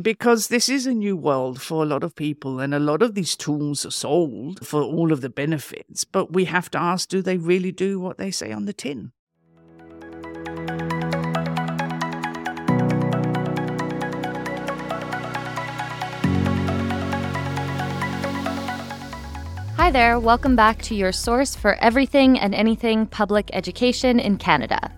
Because 0.00 0.46
this 0.46 0.68
is 0.68 0.86
a 0.86 0.94
new 0.94 1.16
world 1.16 1.60
for 1.60 1.82
a 1.82 1.86
lot 1.86 2.04
of 2.04 2.14
people, 2.14 2.60
and 2.60 2.72
a 2.72 2.78
lot 2.78 3.02
of 3.02 3.16
these 3.16 3.34
tools 3.34 3.84
are 3.84 3.90
sold 3.90 4.64
for 4.64 4.80
all 4.80 5.10
of 5.10 5.22
the 5.22 5.28
benefits. 5.28 6.04
But 6.04 6.32
we 6.32 6.44
have 6.44 6.70
to 6.70 6.80
ask 6.80 7.08
do 7.08 7.20
they 7.20 7.36
really 7.36 7.72
do 7.72 7.98
what 7.98 8.16
they 8.16 8.30
say 8.30 8.52
on 8.52 8.66
the 8.66 8.72
tin? 8.72 9.10
Hi 19.76 19.90
there, 19.90 20.20
welcome 20.20 20.54
back 20.54 20.80
to 20.82 20.94
your 20.94 21.10
source 21.10 21.56
for 21.56 21.74
everything 21.80 22.38
and 22.38 22.54
anything 22.54 23.06
public 23.06 23.50
education 23.52 24.20
in 24.20 24.38
Canada. 24.38 24.92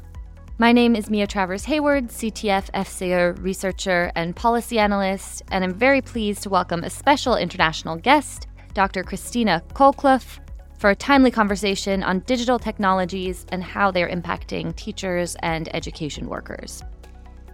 My 0.60 0.72
name 0.72 0.94
is 0.94 1.08
Mia 1.08 1.26
Travers 1.26 1.64
Hayward, 1.64 2.08
CTF 2.08 2.70
FCE 2.72 3.42
researcher 3.42 4.12
and 4.14 4.36
policy 4.36 4.78
analyst, 4.78 5.42
and 5.50 5.64
I'm 5.64 5.72
very 5.72 6.02
pleased 6.02 6.42
to 6.42 6.50
welcome 6.50 6.84
a 6.84 6.90
special 6.90 7.34
international 7.34 7.96
guest, 7.96 8.46
Dr. 8.74 9.02
Christina 9.02 9.62
Colclough, 9.72 10.38
for 10.78 10.90
a 10.90 10.94
timely 10.94 11.30
conversation 11.30 12.02
on 12.02 12.18
digital 12.26 12.58
technologies 12.58 13.46
and 13.50 13.64
how 13.64 13.90
they're 13.90 14.10
impacting 14.10 14.76
teachers 14.76 15.34
and 15.36 15.74
education 15.74 16.28
workers. 16.28 16.82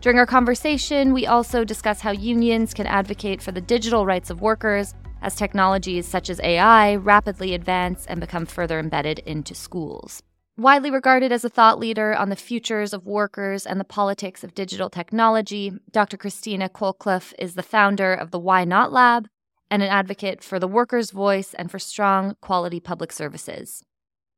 During 0.00 0.18
our 0.18 0.26
conversation, 0.26 1.12
we 1.12 1.28
also 1.28 1.62
discuss 1.62 2.00
how 2.00 2.10
unions 2.10 2.74
can 2.74 2.88
advocate 2.88 3.40
for 3.40 3.52
the 3.52 3.60
digital 3.60 4.04
rights 4.04 4.30
of 4.30 4.40
workers 4.40 4.96
as 5.22 5.36
technologies 5.36 6.08
such 6.08 6.28
as 6.28 6.40
AI 6.40 6.96
rapidly 6.96 7.54
advance 7.54 8.04
and 8.06 8.18
become 8.18 8.46
further 8.46 8.80
embedded 8.80 9.20
into 9.20 9.54
schools. 9.54 10.24
Widely 10.58 10.90
regarded 10.90 11.32
as 11.32 11.44
a 11.44 11.50
thought 11.50 11.78
leader 11.78 12.14
on 12.14 12.30
the 12.30 12.36
futures 12.36 12.94
of 12.94 13.06
workers 13.06 13.66
and 13.66 13.78
the 13.78 13.84
politics 13.84 14.42
of 14.42 14.54
digital 14.54 14.88
technology, 14.88 15.70
Dr. 15.90 16.16
Christina 16.16 16.70
Colclough 16.70 17.34
is 17.38 17.56
the 17.56 17.62
founder 17.62 18.14
of 18.14 18.30
the 18.30 18.38
Why 18.38 18.64
Not 18.64 18.90
Lab 18.90 19.28
and 19.70 19.82
an 19.82 19.90
advocate 19.90 20.42
for 20.42 20.58
the 20.58 20.66
worker's 20.66 21.10
voice 21.10 21.52
and 21.52 21.70
for 21.70 21.78
strong, 21.78 22.36
quality 22.40 22.80
public 22.80 23.12
services. 23.12 23.82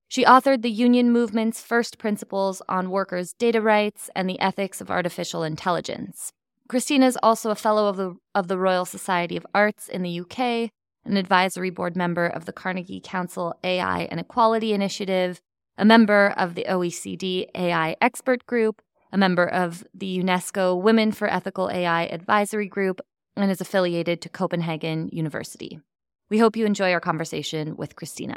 She 0.09 0.25
authored 0.25 0.63
the 0.63 0.73
union 0.73 1.13
movement's 1.13 1.63
first 1.63 1.99
principles 1.99 2.63
on 2.69 2.91
workers' 2.91 3.33
data 3.33 3.61
rights 3.61 4.11
and 4.17 4.29
the 4.29 4.41
ethics 4.41 4.81
of 4.81 4.91
artificial 4.91 5.45
intelligence. 5.45 6.33
Christina 6.69 7.07
is 7.07 7.19
also 7.23 7.51
a 7.51 7.55
fellow 7.55 7.87
of 7.87 7.97
the, 7.97 8.17
of 8.35 8.49
the 8.49 8.59
Royal 8.59 8.85
Society 8.85 9.37
of 9.37 9.47
Arts 9.55 9.89
in 9.89 10.03
the 10.03 10.21
UK, 10.21 10.73
an 11.05 11.17
advisory 11.17 11.71
board 11.71 11.95
member 11.95 12.27
of 12.27 12.45
the 12.45 12.53
Carnegie 12.53 13.01
Council 13.01 13.57
AI 13.63 14.09
and 14.11 14.19
Equality 14.19 14.73
Initiative, 14.73 15.41
a 15.79 15.85
member 15.85 16.35
of 16.37 16.57
the 16.57 16.67
OECD 16.69 17.47
AI 17.55 17.97
Expert 18.01 18.45
Group, 18.47 18.83
a 19.13 19.17
member 19.17 19.47
of 19.47 19.85
the 19.95 20.19
UNESCO 20.19 20.81
Women 20.81 21.13
for 21.13 21.33
Ethical 21.33 21.71
AI 21.71 22.07
Advisory 22.07 22.67
Group, 22.67 23.01
and 23.37 23.51
is 23.51 23.61
affiliated 23.61 24.21
to 24.23 24.29
Copenhagen 24.29 25.09
University. 25.13 25.81
We 26.29 26.39
hope 26.39 26.57
you 26.57 26.67
enjoy 26.67 26.93
our 26.93 27.01
conversation 27.01 27.77
with 27.77 27.95
Christina. 27.95 28.37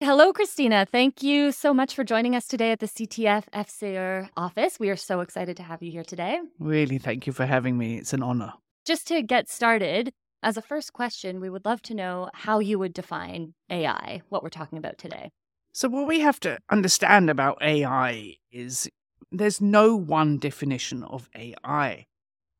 Hello, 0.00 0.32
Christina. 0.32 0.86
Thank 0.90 1.22
you 1.22 1.52
so 1.52 1.74
much 1.74 1.94
for 1.94 2.04
joining 2.04 2.34
us 2.34 2.46
today 2.46 2.72
at 2.72 2.80
the 2.80 2.86
CTF 2.86 3.44
FCE 3.52 4.30
office. 4.36 4.80
We 4.80 4.88
are 4.90 4.96
so 4.96 5.20
excited 5.20 5.56
to 5.58 5.62
have 5.62 5.82
you 5.82 5.90
here 5.90 6.04
today. 6.04 6.40
Really, 6.58 6.98
thank 6.98 7.26
you 7.26 7.32
for 7.32 7.46
having 7.46 7.76
me. 7.76 7.98
It's 7.98 8.12
an 8.12 8.22
honor. 8.22 8.54
Just 8.84 9.06
to 9.08 9.22
get 9.22 9.48
started, 9.48 10.12
as 10.42 10.58
a 10.58 10.62
first 10.62 10.92
question, 10.92 11.40
we 11.40 11.48
would 11.48 11.64
love 11.64 11.80
to 11.82 11.94
know 11.94 12.28
how 12.34 12.58
you 12.58 12.78
would 12.78 12.92
define 12.92 13.54
AI, 13.70 14.20
what 14.28 14.42
we're 14.42 14.50
talking 14.50 14.76
about 14.76 14.98
today. 14.98 15.30
So, 15.72 15.88
what 15.88 16.06
we 16.06 16.20
have 16.20 16.38
to 16.40 16.58
understand 16.70 17.30
about 17.30 17.62
AI 17.62 18.36
is 18.52 18.90
there's 19.32 19.60
no 19.60 19.96
one 19.96 20.36
definition 20.36 21.02
of 21.02 21.30
AI. 21.34 22.04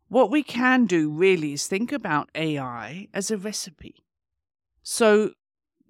What 0.09 0.31
we 0.31 0.43
can 0.43 0.87
do 0.87 1.11
really 1.11 1.53
is 1.53 1.67
think 1.67 1.93
about 1.93 2.31
AI 2.35 3.09
as 3.13 3.31
a 3.31 3.37
recipe. 3.37 3.97
So, 4.83 5.33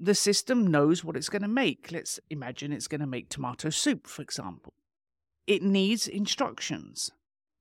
the 0.01 0.17
system 0.17 0.67
knows 0.67 1.05
what 1.05 1.17
it's 1.17 1.29
going 1.29 1.43
to 1.43 1.49
make. 1.49 1.93
Let's 1.93 2.19
imagine 2.29 2.73
it's 2.73 2.89
going 2.89 3.01
to 3.01 3.07
make 3.07 3.29
tomato 3.29 3.71
soup, 3.71 4.09
for 4.09 4.23
example. 4.23 4.75
It 5.47 5.63
needs 5.63 6.09
instructions. 6.09 7.13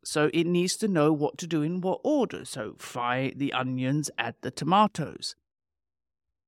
So 0.04 0.30
it 0.34 0.46
needs 0.46 0.76
to 0.78 0.88
know 0.88 1.12
what 1.12 1.38
to 1.40 1.48
do 1.48 1.62
in 1.62 1.82
what 1.82 2.02
order. 2.04 2.46
So 2.46 2.76
fry 2.78 3.34
the 3.36 3.54
onions, 3.54 4.10
add 4.18 4.36
the 4.42 4.52
tomatoes. 4.52 5.36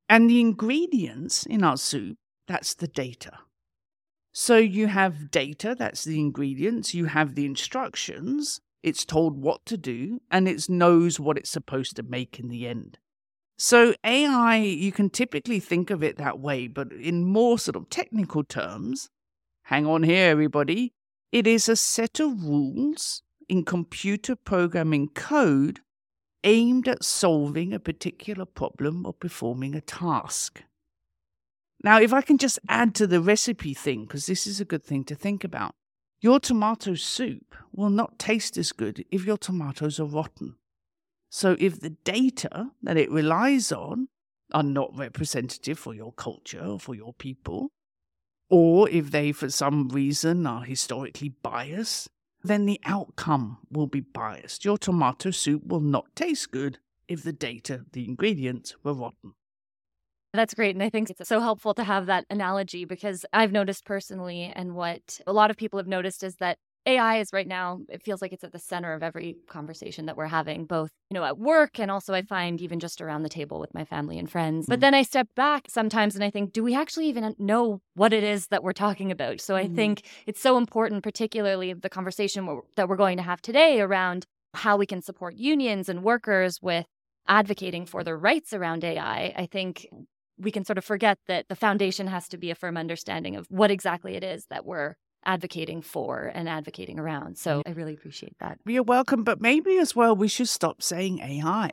And 0.07 0.29
the 0.29 0.41
ingredients 0.41 1.45
in 1.45 1.63
our 1.63 1.77
soup, 1.77 2.17
that's 2.47 2.73
the 2.73 2.87
data. 2.87 3.39
So 4.31 4.57
you 4.57 4.87
have 4.87 5.31
data, 5.31 5.75
that's 5.77 6.03
the 6.03 6.19
ingredients, 6.19 6.93
you 6.93 7.05
have 7.05 7.35
the 7.35 7.45
instructions, 7.45 8.59
it's 8.83 9.05
told 9.05 9.41
what 9.41 9.65
to 9.65 9.77
do, 9.77 10.19
and 10.29 10.47
it 10.47 10.69
knows 10.69 11.19
what 11.19 11.37
it's 11.37 11.49
supposed 11.49 11.95
to 11.95 12.03
make 12.03 12.39
in 12.39 12.49
the 12.49 12.67
end. 12.67 12.99
So, 13.57 13.95
AI, 14.03 14.57
you 14.57 14.91
can 14.91 15.09
typically 15.09 15.61
think 15.61 15.89
of 15.89 16.03
it 16.03 16.17
that 16.17 16.39
way, 16.39 16.67
but 16.67 16.91
in 16.91 17.23
more 17.23 17.57
sort 17.57 17.77
of 17.77 17.89
technical 17.89 18.43
terms, 18.43 19.09
hang 19.63 19.85
on 19.85 20.03
here, 20.03 20.29
everybody, 20.29 20.93
it 21.31 21.47
is 21.47 21.69
a 21.69 21.77
set 21.77 22.19
of 22.19 22.43
rules 22.43 23.23
in 23.49 23.63
computer 23.63 24.35
programming 24.35 25.09
code 25.09 25.81
aimed 26.43 26.87
at 26.87 27.03
solving 27.03 27.73
a 27.73 27.79
particular 27.79 28.45
problem 28.45 29.05
or 29.05 29.13
performing 29.13 29.75
a 29.75 29.81
task. 29.81 30.63
Now, 31.83 31.99
if 31.99 32.13
I 32.13 32.21
can 32.21 32.37
just 32.37 32.59
add 32.69 32.95
to 32.95 33.07
the 33.07 33.21
recipe 33.21 33.73
thing, 33.73 34.03
because 34.03 34.25
this 34.25 34.47
is 34.47 34.59
a 34.59 34.65
good 34.65 34.83
thing 34.83 35.03
to 35.05 35.15
think 35.15 35.43
about, 35.43 35.75
your 36.21 36.39
tomato 36.39 36.95
soup 36.95 37.55
will 37.71 37.89
not 37.89 38.17
taste 38.17 38.57
as 38.57 38.71
good 38.71 39.05
if 39.11 39.25
your 39.25 39.37
tomatoes 39.37 39.99
are 39.99 40.05
rotten. 40.05 40.55
So 41.29 41.55
if 41.59 41.79
the 41.79 41.89
data 41.89 42.71
that 42.81 42.97
it 42.97 43.11
relies 43.11 43.71
on 43.71 44.07
are 44.53 44.63
not 44.63 44.97
representative 44.97 45.77
for 45.77 45.93
your 45.93 46.13
culture 46.13 46.63
or 46.63 46.79
for 46.79 46.95
your 46.95 47.13
people, 47.13 47.71
or 48.49 48.89
if 48.89 49.11
they 49.11 49.31
for 49.31 49.49
some 49.49 49.89
reason 49.89 50.47
are 50.47 50.63
historically 50.63 51.29
biased, 51.29 52.09
then 52.47 52.65
the 52.65 52.79
outcome 52.85 53.57
will 53.71 53.87
be 53.87 54.01
biased. 54.01 54.65
Your 54.65 54.77
tomato 54.77 55.31
soup 55.31 55.65
will 55.65 55.79
not 55.79 56.15
taste 56.15 56.51
good 56.51 56.79
if 57.07 57.23
the 57.23 57.33
data, 57.33 57.85
the 57.91 58.05
ingredients 58.05 58.75
were 58.83 58.93
rotten. 58.93 59.33
That's 60.33 60.53
great. 60.53 60.75
And 60.75 60.83
I 60.83 60.89
think 60.89 61.09
it's 61.09 61.27
so 61.29 61.39
helpful 61.39 61.73
to 61.75 61.83
have 61.83 62.07
that 62.07 62.25
analogy 62.29 62.83
because 62.83 63.25
I've 63.31 63.51
noticed 63.51 63.85
personally, 63.85 64.51
and 64.53 64.75
what 64.75 65.19
a 65.25 65.31
lot 65.31 65.49
of 65.49 65.57
people 65.57 65.77
have 65.77 65.87
noticed 65.87 66.23
is 66.23 66.35
that 66.37 66.57
AI 66.85 67.17
is 67.17 67.29
right 67.33 67.47
now, 67.47 67.79
it 67.89 68.03
feels 68.03 68.21
like 68.21 68.31
it's 68.31 68.43
at 68.43 68.51
the 68.51 68.59
center 68.59 68.93
of 68.93 69.01
every 69.01 69.37
conversation 69.47 70.05
that 70.05 70.17
we're 70.17 70.27
having, 70.27 70.65
both, 70.65 70.91
you 71.09 71.15
know, 71.15 71.23
at 71.23 71.37
work 71.37 71.79
and 71.79 71.89
also 71.89 72.13
I 72.13 72.21
find 72.21 72.61
even 72.61 72.79
just 72.79 73.01
around 73.01 73.23
the 73.23 73.29
table 73.29 73.59
with 73.59 73.73
my 73.73 73.85
family 73.85 74.19
and 74.19 74.29
friends. 74.29 74.65
Mm-hmm. 74.65 74.71
But 74.71 74.79
then 74.81 74.93
I 74.93 75.01
step 75.01 75.27
back 75.35 75.65
sometimes 75.67 76.15
and 76.15 76.23
I 76.23 76.29
think, 76.29 76.53
do 76.53 76.63
we 76.63 76.75
actually 76.75 77.07
even 77.07 77.35
know 77.39 77.81
what 77.95 78.13
it 78.13 78.23
is 78.23 78.47
that 78.47 78.63
we're 78.63 78.73
talking 78.73 79.11
about? 79.11 79.41
So 79.41 79.55
I 79.55 79.65
mm-hmm. 79.65 79.75
think 79.75 80.03
it's 80.27 80.41
so 80.41 80.57
important, 80.57 81.03
particularly 81.03 81.73
the 81.73 81.89
conversation 81.89 82.61
that 82.75 82.87
we're 82.87 82.95
going 82.95 83.17
to 83.17 83.23
have 83.23 83.41
today 83.41 83.81
around 83.81 84.25
how 84.53 84.77
we 84.77 84.85
can 84.85 85.01
support 85.01 85.35
unions 85.35 85.89
and 85.89 86.03
workers 86.03 86.59
with 86.61 86.85
advocating 87.27 87.85
for 87.85 88.03
their 88.03 88.17
rights 88.17 88.53
around 88.53 88.83
AI. 88.83 89.33
I 89.35 89.47
think 89.47 89.87
we 90.37 90.51
can 90.51 90.65
sort 90.65 90.77
of 90.77 90.85
forget 90.85 91.17
that 91.27 91.47
the 91.47 91.55
foundation 91.55 92.07
has 92.07 92.27
to 92.29 92.37
be 92.37 92.51
a 92.51 92.55
firm 92.55 92.77
understanding 92.77 93.35
of 93.35 93.47
what 93.49 93.71
exactly 93.71 94.15
it 94.15 94.23
is 94.23 94.45
that 94.49 94.65
we're 94.65 94.95
advocating 95.25 95.81
for 95.81 96.31
and 96.33 96.47
advocating 96.47 96.99
around. 96.99 97.37
So 97.37 97.59
mm-hmm. 97.59 97.69
I 97.69 97.73
really 97.73 97.93
appreciate 97.93 98.37
that. 98.39 98.59
You're 98.65 98.83
welcome. 98.83 99.23
But 99.23 99.41
maybe 99.41 99.77
as 99.77 99.95
well, 99.95 100.15
we 100.15 100.27
should 100.27 100.49
stop 100.49 100.81
saying 100.81 101.19
AI. 101.19 101.69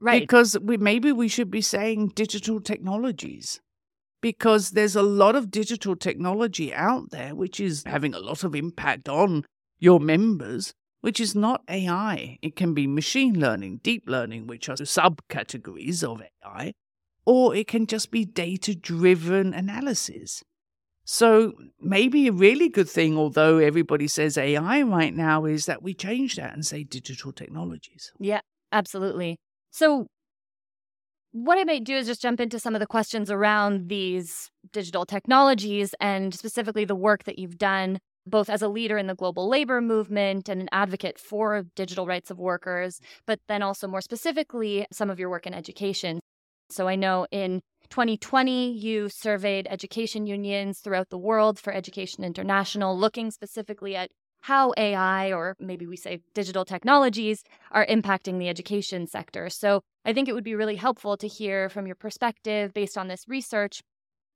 Right. 0.00 0.22
Because 0.22 0.58
we, 0.60 0.76
maybe 0.76 1.12
we 1.12 1.28
should 1.28 1.50
be 1.50 1.60
saying 1.60 2.08
digital 2.14 2.60
technologies. 2.60 3.60
Because 4.20 4.70
there's 4.70 4.96
a 4.96 5.02
lot 5.02 5.36
of 5.36 5.50
digital 5.50 5.96
technology 5.96 6.72
out 6.72 7.10
there 7.10 7.34
which 7.34 7.60
is 7.60 7.84
having 7.86 8.14
a 8.14 8.18
lot 8.18 8.42
of 8.42 8.54
impact 8.54 9.08
on 9.08 9.44
your 9.78 10.00
members, 10.00 10.72
which 11.02 11.20
is 11.20 11.34
not 11.34 11.62
AI. 11.68 12.38
It 12.40 12.56
can 12.56 12.72
be 12.72 12.86
machine 12.86 13.38
learning, 13.38 13.80
deep 13.82 14.04
learning, 14.06 14.46
which 14.46 14.70
are 14.70 14.76
subcategories 14.76 16.02
of 16.02 16.22
AI, 16.22 16.72
or 17.26 17.54
it 17.54 17.68
can 17.68 17.86
just 17.86 18.10
be 18.10 18.24
data 18.24 18.74
driven 18.74 19.52
analysis. 19.52 20.42
So 21.04 21.52
maybe 21.80 22.28
a 22.28 22.32
really 22.32 22.68
good 22.68 22.88
thing, 22.88 23.16
although 23.16 23.58
everybody 23.58 24.08
says 24.08 24.38
AI 24.38 24.82
right 24.82 25.14
now, 25.14 25.44
is 25.44 25.66
that 25.66 25.82
we 25.82 25.94
change 25.94 26.36
that 26.36 26.54
and 26.54 26.64
say 26.64 26.82
digital 26.82 27.32
technologies. 27.32 28.12
Yeah, 28.18 28.40
absolutely. 28.72 29.36
So 29.70 30.06
what 31.32 31.58
I 31.58 31.64
might 31.64 31.84
do 31.84 31.94
is 31.96 32.06
just 32.06 32.22
jump 32.22 32.40
into 32.40 32.58
some 32.58 32.74
of 32.74 32.80
the 32.80 32.86
questions 32.86 33.30
around 33.30 33.88
these 33.88 34.50
digital 34.72 35.04
technologies 35.04 35.94
and 36.00 36.32
specifically 36.32 36.84
the 36.84 36.94
work 36.94 37.24
that 37.24 37.38
you've 37.38 37.58
done 37.58 37.98
both 38.26 38.48
as 38.48 38.62
a 38.62 38.68
leader 38.68 38.96
in 38.96 39.06
the 39.06 39.14
global 39.14 39.48
labor 39.48 39.80
movement 39.80 40.48
and 40.48 40.62
an 40.62 40.68
advocate 40.72 41.18
for 41.18 41.64
digital 41.76 42.06
rights 42.06 42.30
of 42.30 42.38
workers, 42.38 43.00
but 43.26 43.38
then 43.48 43.62
also 43.62 43.86
more 43.86 44.00
specifically 44.00 44.86
some 44.92 45.10
of 45.10 45.18
your 45.18 45.28
work 45.28 45.46
in 45.46 45.52
education. 45.52 46.20
So 46.70 46.88
I 46.88 46.96
know 46.96 47.26
in 47.30 47.60
2020, 47.90 48.72
you 48.72 49.08
surveyed 49.08 49.66
education 49.70 50.26
unions 50.26 50.80
throughout 50.80 51.10
the 51.10 51.18
world 51.18 51.58
for 51.58 51.72
Education 51.72 52.24
International, 52.24 52.98
looking 52.98 53.30
specifically 53.30 53.94
at 53.94 54.10
how 54.40 54.74
AI, 54.76 55.32
or 55.32 55.56
maybe 55.58 55.86
we 55.86 55.96
say 55.96 56.20
digital 56.34 56.64
technologies, 56.64 57.42
are 57.70 57.86
impacting 57.86 58.38
the 58.38 58.48
education 58.48 59.06
sector. 59.06 59.48
So 59.48 59.80
I 60.04 60.12
think 60.12 60.28
it 60.28 60.34
would 60.34 60.44
be 60.44 60.54
really 60.54 60.76
helpful 60.76 61.16
to 61.16 61.28
hear 61.28 61.68
from 61.68 61.86
your 61.86 61.96
perspective 61.96 62.74
based 62.74 62.98
on 62.98 63.08
this 63.08 63.24
research. 63.28 63.80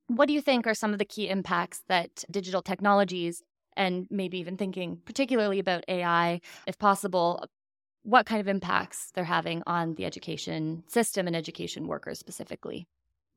What 0.07 0.27
do 0.27 0.33
you 0.35 0.41
think 0.41 0.67
are 0.67 0.75
some 0.75 0.93
of 0.93 0.99
the 0.99 1.05
key 1.05 1.29
impacts 1.29 1.83
that 1.89 2.25
digital 2.31 2.63
technologies, 2.63 3.43
and 3.77 4.07
maybe 4.11 4.39
even 4.39 4.57
thinking 4.57 4.99
particularly 5.05 5.59
about 5.59 5.85
AI, 5.89 6.41
if 6.67 6.79
possible, 6.79 7.45
what 8.09 8.25
kind 8.25 8.41
of 8.41 8.49
impacts 8.49 9.11
they're 9.15 9.25
having 9.25 9.63
on 9.67 9.95
the 9.97 10.07
education 10.07 10.83
system 10.87 11.27
and 11.27 11.37
education 11.37 11.87
workers 11.87 12.19
specifically? 12.19 12.89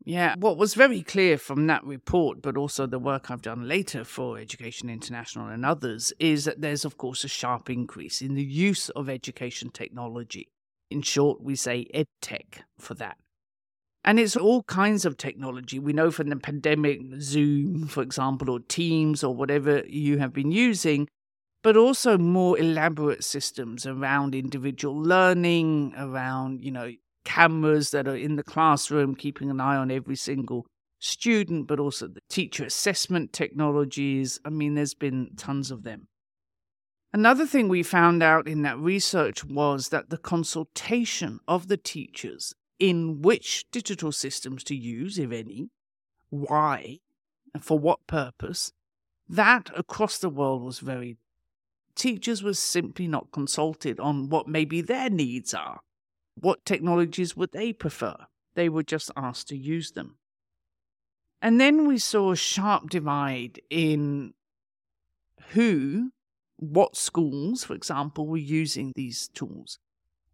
Yeah, 0.04 0.36
what 0.38 0.58
was 0.58 0.74
very 0.76 1.04
clear 1.04 1.38
from 1.38 1.68
that 1.68 1.84
report, 1.84 2.42
but 2.42 2.56
also 2.56 2.88
the 2.88 2.98
work 2.98 3.30
I've 3.30 3.42
done 3.42 3.68
later 3.68 4.04
for 4.04 4.40
Education 4.40 4.90
International 4.90 5.48
and 5.48 5.66
others, 5.66 6.14
is 6.20 6.46
that 6.46 6.62
there's, 6.62 6.86
of 6.86 6.98
course, 6.98 7.24
a 7.24 7.28
sharp 7.28 7.70
increase 7.70 8.22
in 8.22 8.34
the 8.34 8.44
use 8.44 8.90
of 8.90 9.10
education 9.10 9.70
technology. 9.70 10.48
In 10.90 11.02
short, 11.02 11.44
we 11.44 11.56
say 11.56 11.88
EdTech 11.94 12.62
for 12.80 12.94
that. 12.96 13.18
And 14.04 14.20
it's 14.20 14.36
all 14.36 14.64
kinds 14.64 15.06
of 15.06 15.18
technology. 15.18 15.78
We 15.78 15.94
know 15.94 16.10
from 16.10 16.30
the 16.30 16.38
pandemic, 16.38 17.02
Zoom, 17.20 17.88
for 17.88 18.02
example, 18.02 18.50
or 18.50 18.60
Teams, 18.62 19.24
or 19.24 19.36
whatever 19.36 19.84
you 19.86 20.18
have 20.18 20.34
been 20.34 20.52
using, 20.52 21.08
but 21.64 21.78
also 21.78 22.18
more 22.18 22.58
elaborate 22.58 23.24
systems 23.24 23.86
around 23.86 24.34
individual 24.34 24.98
learning, 25.00 25.94
around, 25.98 26.64
you 26.64 26.72
know, 26.72 26.92
cameras 27.24 27.92
that 27.92 28.08
are 28.08 28.16
in 28.16 28.36
the 28.36 28.44
classroom, 28.44 29.16
keeping 29.16 29.50
an 29.50 29.62
eye 29.62 29.76
on 29.76 29.92
every 29.92 30.16
single 30.16 30.66
student, 31.00 31.68
but 31.68 31.80
also 31.80 32.08
the 32.08 32.22
teacher 32.30 32.64
assessment 32.64 33.34
technologies. 33.34 34.40
I 34.44 34.50
mean, 34.50 34.76
there's 34.76 34.94
been 34.94 35.32
tons 35.38 35.72
of 35.72 35.84
them. 35.84 36.08
Another 37.14 37.46
thing 37.46 37.68
we 37.68 37.84
found 37.84 38.24
out 38.24 38.48
in 38.48 38.62
that 38.62 38.80
research 38.80 39.44
was 39.44 39.90
that 39.90 40.10
the 40.10 40.18
consultation 40.18 41.40
of 41.48 41.68
the 41.68 41.78
teachers 41.78 42.54
in 42.80 43.22
which 43.22 43.66
digital 43.72 44.12
systems 44.12 44.64
to 44.64 44.76
use, 44.76 45.20
if 45.20 45.32
any, 45.32 45.70
why, 46.30 47.00
and 47.54 47.64
for 47.64 47.78
what 47.78 48.08
purpose, 48.08 48.72
that 49.28 49.70
across 49.76 50.18
the 50.18 50.30
world 50.30 50.64
was 50.64 50.80
very. 50.80 51.18
Teachers 52.02 52.42
were 52.42 52.56
simply 52.56 53.08
not 53.08 53.32
consulted 53.32 54.00
on 54.00 54.30
what 54.30 54.48
maybe 54.48 54.82
their 54.82 55.08
needs 55.08 55.54
are 55.54 55.82
what 56.42 56.66
technologies 56.66 57.38
would 57.38 57.52
they 57.52 57.72
prefer? 57.72 58.16
They 58.56 58.68
were 58.68 58.82
just 58.84 59.12
asked 59.16 59.48
to 59.50 59.58
use 59.58 59.92
them. 59.92 60.18
And 61.42 61.62
then 61.62 61.88
we 61.88 62.00
saw 62.00 62.32
a 62.32 62.36
sharp 62.36 62.90
divide 62.90 63.62
in 63.70 64.34
who, 65.50 66.12
what 66.58 66.96
schools, 66.96 67.64
for 67.64 67.74
example, 67.74 68.26
were 68.28 68.38
using 68.38 68.94
these 68.96 69.28
tools. 69.30 69.78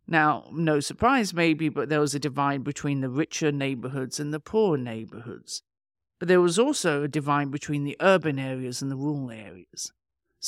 Now, 0.08 0.50
no 0.54 0.80
surprise 0.80 1.34
maybe, 1.34 1.68
but 1.68 1.90
there 1.90 2.00
was 2.00 2.16
a 2.16 2.20
divide 2.20 2.64
between 2.64 3.02
the 3.02 3.10
richer 3.10 3.52
neighborhoods 3.52 4.20
and 4.20 4.34
the 4.34 4.40
poorer 4.40 4.78
neighborhoods. 4.78 5.64
But 6.18 6.30
there 6.30 6.42
was 6.42 6.58
also 6.58 7.04
a 7.04 7.08
divide 7.10 7.52
between 7.52 7.84
the 7.84 7.98
urban 8.00 8.40
areas 8.40 8.82
and 8.82 8.90
the 8.90 8.96
rural 8.96 9.32
areas. 9.32 9.92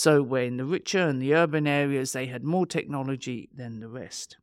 So, 0.02 0.24
where 0.24 0.46
in 0.46 0.56
the 0.56 0.64
richer 0.64 1.10
and 1.10 1.22
the 1.22 1.34
urban 1.36 1.68
areas 1.68 2.14
they 2.14 2.28
had 2.28 2.42
more 2.42 2.66
technology 2.66 3.50
than 3.54 3.82
the 3.82 3.90
rest. 3.90 4.38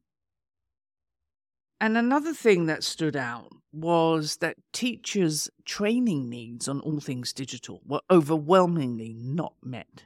And 1.80 1.96
another 1.96 2.34
thing 2.34 2.66
that 2.66 2.84
stood 2.84 3.16
out 3.16 3.48
was 3.72 4.36
that 4.42 4.58
teachers' 4.74 5.48
training 5.64 6.28
needs 6.28 6.68
on 6.68 6.80
all 6.80 7.00
things 7.00 7.32
digital 7.32 7.80
were 7.86 8.02
overwhelmingly 8.10 9.14
not 9.14 9.54
met. 9.62 10.04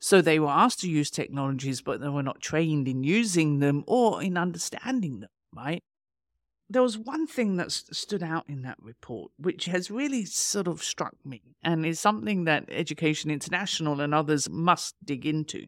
So 0.00 0.20
they 0.20 0.40
were 0.40 0.48
asked 0.48 0.80
to 0.80 0.90
use 0.90 1.12
technologies, 1.12 1.80
but 1.80 2.00
they 2.00 2.08
were 2.08 2.24
not 2.24 2.40
trained 2.40 2.88
in 2.88 3.04
using 3.04 3.60
them 3.60 3.84
or 3.86 4.20
in 4.20 4.36
understanding 4.36 5.20
them, 5.20 5.30
right? 5.54 5.84
There 6.68 6.82
was 6.82 6.98
one 6.98 7.26
thing 7.26 7.56
that 7.56 7.70
stood 7.70 8.22
out 8.22 8.44
in 8.48 8.62
that 8.62 8.78
report, 8.82 9.30
which 9.38 9.66
has 9.66 9.90
really 9.90 10.24
sort 10.24 10.66
of 10.66 10.82
struck 10.82 11.14
me 11.24 11.42
and 11.62 11.86
is 11.86 12.00
something 12.00 12.44
that 12.44 12.64
Education 12.68 13.30
International 13.30 14.00
and 14.00 14.12
others 14.12 14.50
must 14.50 14.96
dig 15.04 15.24
into. 15.24 15.66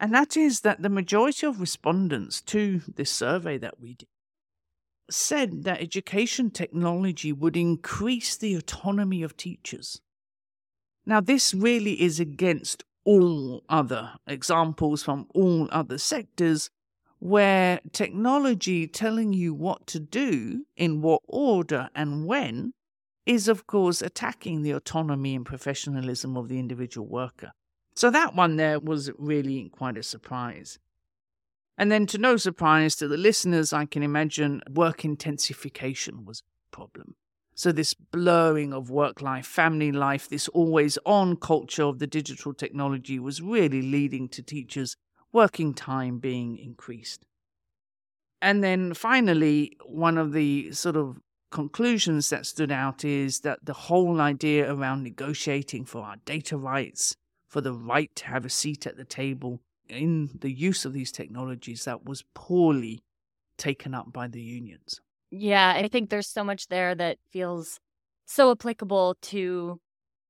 And 0.00 0.14
that 0.14 0.36
is 0.36 0.60
that 0.60 0.82
the 0.82 0.88
majority 0.88 1.46
of 1.46 1.60
respondents 1.60 2.40
to 2.42 2.80
this 2.94 3.10
survey 3.10 3.58
that 3.58 3.78
we 3.78 3.94
did 3.94 4.08
said 5.10 5.64
that 5.64 5.82
education 5.82 6.50
technology 6.50 7.32
would 7.32 7.56
increase 7.56 8.36
the 8.36 8.54
autonomy 8.54 9.22
of 9.22 9.36
teachers. 9.36 10.00
Now, 11.06 11.20
this 11.20 11.52
really 11.52 12.00
is 12.00 12.18
against 12.18 12.84
all 13.04 13.62
other 13.68 14.14
examples 14.26 15.02
from 15.02 15.26
all 15.34 15.68
other 15.70 15.98
sectors 15.98 16.70
where 17.24 17.80
technology 17.90 18.86
telling 18.86 19.32
you 19.32 19.54
what 19.54 19.86
to 19.86 19.98
do, 19.98 20.66
in 20.76 21.00
what 21.00 21.22
order, 21.26 21.88
and 21.94 22.26
when 22.26 22.74
is, 23.24 23.48
of 23.48 23.66
course, 23.66 24.02
attacking 24.02 24.60
the 24.60 24.72
autonomy 24.72 25.34
and 25.34 25.46
professionalism 25.46 26.36
of 26.36 26.50
the 26.50 26.58
individual 26.58 27.06
worker. 27.06 27.52
So, 27.96 28.10
that 28.10 28.34
one 28.34 28.56
there 28.56 28.78
was 28.78 29.10
really 29.16 29.70
quite 29.70 29.96
a 29.96 30.02
surprise. 30.02 30.78
And 31.78 31.90
then, 31.90 32.04
to 32.08 32.18
no 32.18 32.36
surprise 32.36 32.94
to 32.96 33.08
the 33.08 33.16
listeners, 33.16 33.72
I 33.72 33.86
can 33.86 34.02
imagine 34.02 34.60
work 34.70 35.02
intensification 35.02 36.26
was 36.26 36.42
a 36.70 36.76
problem. 36.76 37.14
So, 37.54 37.72
this 37.72 37.94
blurring 37.94 38.74
of 38.74 38.90
work 38.90 39.22
life, 39.22 39.46
family 39.46 39.92
life, 39.92 40.28
this 40.28 40.48
always 40.48 40.98
on 41.06 41.36
culture 41.36 41.84
of 41.84 42.00
the 42.00 42.06
digital 42.06 42.52
technology 42.52 43.18
was 43.18 43.40
really 43.40 43.80
leading 43.80 44.28
to 44.28 44.42
teachers' 44.42 44.98
working 45.34 45.74
time 45.74 46.18
being 46.18 46.56
increased. 46.56 47.26
And 48.40 48.64
then 48.64 48.94
finally, 48.94 49.76
one 49.84 50.16
of 50.16 50.32
the 50.32 50.72
sort 50.72 50.96
of 50.96 51.18
conclusions 51.50 52.30
that 52.30 52.46
stood 52.46 52.72
out 52.72 53.04
is 53.04 53.40
that 53.40 53.58
the 53.62 53.72
whole 53.72 54.20
idea 54.20 54.72
around 54.72 55.02
negotiating 55.02 55.84
for 55.84 56.02
our 56.02 56.16
data 56.24 56.56
rights, 56.56 57.16
for 57.48 57.60
the 57.60 57.72
right 57.72 58.10
to 58.16 58.26
have 58.26 58.44
a 58.44 58.50
seat 58.50 58.86
at 58.86 58.96
the 58.96 59.04
table, 59.04 59.60
in 59.88 60.30
the 60.40 60.50
use 60.50 60.84
of 60.84 60.92
these 60.92 61.12
technologies 61.12 61.84
that 61.84 62.04
was 62.04 62.24
poorly 62.34 63.02
taken 63.58 63.94
up 63.94 64.12
by 64.12 64.26
the 64.26 64.40
unions. 64.40 65.00
Yeah, 65.30 65.72
I 65.76 65.88
think 65.88 66.10
there's 66.10 66.28
so 66.28 66.44
much 66.44 66.68
there 66.68 66.94
that 66.94 67.18
feels 67.30 67.80
so 68.26 68.50
applicable 68.50 69.16
to 69.22 69.80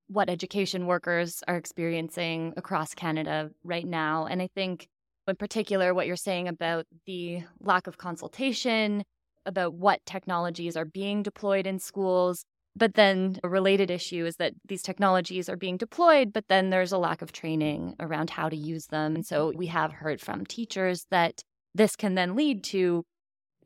what 0.08 0.28
education 0.28 0.86
workers 0.86 1.42
are 1.48 1.56
experiencing 1.56 2.52
across 2.56 2.94
Canada 2.94 3.50
right 3.64 3.86
now. 3.86 4.26
And 4.26 4.42
I 4.42 4.48
think, 4.54 4.88
in 5.26 5.36
particular, 5.36 5.94
what 5.94 6.06
you're 6.06 6.16
saying 6.16 6.48
about 6.48 6.86
the 7.06 7.42
lack 7.60 7.86
of 7.86 7.98
consultation, 7.98 9.04
about 9.46 9.74
what 9.74 10.04
technologies 10.06 10.76
are 10.76 10.84
being 10.84 11.22
deployed 11.22 11.66
in 11.66 11.78
schools, 11.78 12.44
but 12.76 12.94
then 12.94 13.38
a 13.44 13.48
related 13.48 13.90
issue 13.90 14.26
is 14.26 14.36
that 14.36 14.52
these 14.66 14.82
technologies 14.82 15.48
are 15.48 15.56
being 15.56 15.76
deployed, 15.76 16.32
but 16.32 16.48
then 16.48 16.70
there's 16.70 16.92
a 16.92 16.98
lack 16.98 17.22
of 17.22 17.30
training 17.30 17.94
around 18.00 18.30
how 18.30 18.48
to 18.48 18.56
use 18.56 18.86
them. 18.86 19.14
And 19.14 19.24
so 19.24 19.52
we 19.54 19.66
have 19.68 19.92
heard 19.92 20.20
from 20.20 20.44
teachers 20.44 21.06
that 21.10 21.42
this 21.74 21.94
can 21.94 22.14
then 22.14 22.34
lead 22.34 22.64
to 22.64 23.04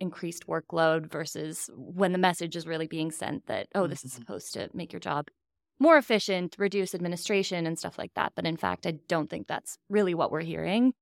increased 0.01 0.47
workload 0.47 1.11
versus 1.11 1.71
when 1.75 2.13
the 2.13 2.19
message 2.19 2.55
is 2.55 2.67
really 2.67 2.87
being 2.87 3.11
sent 3.11 3.47
that, 3.47 3.67
oh, 3.75 3.87
this 3.87 4.05
is 4.05 4.13
mm-hmm. 4.13 4.23
supposed 4.23 4.53
to 4.55 4.69
make 4.75 4.93
your 4.93 5.01
job 5.01 5.29
more 5.81 5.97
efficient, 5.97 6.57
reduce 6.59 6.95
administration 6.95 7.67
and 7.67 7.79
stuff 7.79 7.99
like 7.99 8.13
that. 8.15 8.33
But 8.35 8.47
in 8.47 8.57
fact, 8.57 8.87
I 8.87 8.95
don't 9.09 9.31
think 9.31 9.47
that's 9.47 9.79
really 9.89 10.15
what 10.15 10.31
we're 10.31 10.43
hearing. 10.43 10.93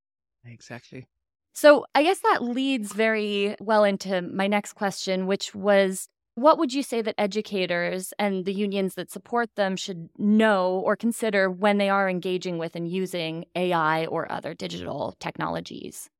Exactly. 0.47 1.09
So 1.55 1.87
I 1.95 2.03
guess 2.03 2.21
that 2.21 2.43
leads 2.43 2.93
very 2.93 3.57
well 3.61 3.85
into 3.85 4.21
my 4.23 4.47
next 4.47 4.75
question, 4.75 5.27
which 5.27 5.55
was 5.55 6.09
what 6.35 6.59
would 6.59 6.75
you 6.75 6.83
say 6.83 7.01
that 7.01 7.15
educators 7.17 8.13
and 8.19 8.45
the 8.45 8.53
unions 8.53 8.95
that 8.95 9.11
support 9.11 9.49
them 9.57 9.75
should 9.75 10.11
know 10.19 10.81
or 10.81 10.95
consider 10.95 11.51
when 11.51 11.79
they 11.79 11.89
are 11.89 12.11
engaging 12.11 12.59
with 12.59 12.77
and 12.77 12.87
using 12.87 13.47
AI 13.55 14.05
or 14.05 14.31
other 14.31 14.53
digital 14.53 15.15
technologies? 15.19 16.11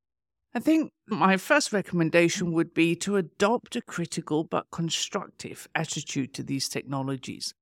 I 0.55 0.59
think 0.59 0.91
my 1.07 1.37
first 1.37 1.71
recommendation 1.71 2.51
would 2.53 2.73
be 2.73 2.95
to 2.95 3.17
adopt 3.17 3.75
a 3.75 3.81
critical 3.81 4.43
but 4.43 4.65
constructive 4.71 5.67
attitude 5.75 6.33
to 6.33 6.41
these 6.41 6.67
technologies. 6.67 7.53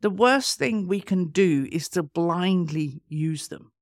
The 0.00 0.10
worst 0.10 0.58
thing 0.58 0.86
we 0.86 1.00
can 1.00 1.30
do 1.30 1.66
is 1.72 1.88
to 1.88 2.04
blindly 2.04 3.02
use 3.08 3.48
them. 3.48 3.72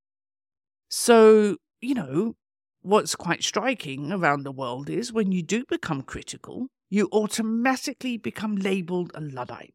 So, 0.89 1.57
you 1.85 1.95
know, 1.95 2.35
what's 2.83 3.15
quite 3.15 3.43
striking 3.43 4.13
around 4.13 4.43
the 4.43 4.53
world 4.53 4.91
is 4.91 5.13
when 5.13 5.33
you 5.33 5.43
do 5.43 5.65
become 5.67 6.03
critical, 6.03 6.69
you 6.91 7.09
automatically 7.13 8.17
become 8.17 8.57
labeled 8.57 9.11
a 9.15 9.21
Luddite. 9.21 9.75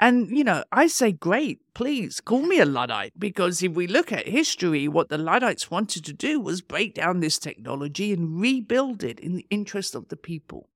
And, 0.00 0.30
you 0.30 0.44
know, 0.44 0.62
I 0.70 0.86
say, 0.86 1.10
great, 1.10 1.58
please 1.74 2.20
call 2.20 2.42
me 2.42 2.60
a 2.60 2.66
Luddite, 2.66 3.18
because 3.18 3.62
if 3.62 3.72
we 3.72 3.88
look 3.88 4.12
at 4.12 4.28
history, 4.28 4.86
what 4.86 5.08
the 5.08 5.18
Luddites 5.18 5.72
wanted 5.72 6.04
to 6.04 6.12
do 6.12 6.38
was 6.40 6.60
break 6.60 6.94
down 6.94 7.18
this 7.18 7.38
technology 7.38 8.12
and 8.12 8.40
rebuild 8.40 9.02
it 9.02 9.18
in 9.18 9.34
the 9.34 9.46
interest 9.50 9.96
of 9.96 10.08
the 10.08 10.16
people. 10.16 10.68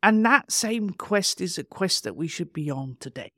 And 0.00 0.24
that 0.24 0.52
same 0.52 0.90
quest 0.90 1.40
is 1.40 1.58
a 1.58 1.64
quest 1.64 2.04
that 2.04 2.14
we 2.14 2.28
should 2.28 2.52
be 2.52 2.70
on 2.70 2.96
today. 3.00 3.32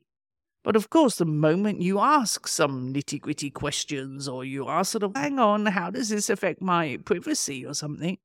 But 0.63 0.75
of 0.75 0.89
course, 0.89 1.15
the 1.15 1.25
moment 1.25 1.81
you 1.81 1.99
ask 1.99 2.47
some 2.47 2.93
nitty 2.93 3.21
gritty 3.21 3.49
questions 3.49 4.27
or 4.27 4.43
you 4.43 4.65
are 4.65 4.83
sort 4.83 5.03
of, 5.03 5.15
hang 5.15 5.39
on, 5.39 5.65
how 5.67 5.89
does 5.89 6.09
this 6.09 6.29
affect 6.29 6.61
my 6.61 6.99
privacy 7.05 7.65
or 7.65 7.73
something? 7.73 8.17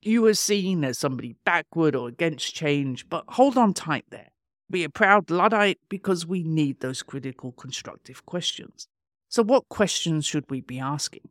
You 0.00 0.26
are 0.26 0.34
seen 0.34 0.84
as 0.84 0.98
somebody 0.98 1.36
backward 1.44 1.94
or 1.94 2.08
against 2.08 2.54
change, 2.54 3.08
but 3.08 3.24
hold 3.28 3.56
on 3.58 3.74
tight 3.74 4.04
there. 4.10 4.30
Be 4.70 4.84
a 4.84 4.90
proud 4.90 5.30
Luddite 5.30 5.78
because 5.88 6.26
we 6.26 6.42
need 6.42 6.80
those 6.80 7.02
critical, 7.02 7.52
constructive 7.52 8.24
questions. 8.24 8.88
So, 9.28 9.42
what 9.42 9.68
questions 9.68 10.24
should 10.24 10.50
we 10.50 10.60
be 10.60 10.78
asking? 10.78 11.28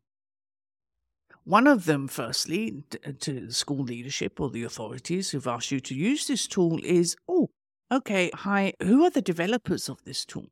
One 1.45 1.67
of 1.67 1.85
them, 1.85 2.07
firstly, 2.07 2.83
to 3.19 3.51
school 3.51 3.83
leadership 3.83 4.39
or 4.39 4.49
the 4.49 4.63
authorities 4.63 5.31
who've 5.31 5.47
asked 5.47 5.71
you 5.71 5.79
to 5.81 5.95
use 5.95 6.27
this 6.27 6.47
tool 6.47 6.79
is 6.83 7.17
oh, 7.27 7.49
okay, 7.93 8.31
hi, 8.33 8.73
who 8.81 9.03
are 9.03 9.09
the 9.09 9.21
developers 9.21 9.89
of 9.89 10.03
this 10.03 10.25
tool? 10.25 10.47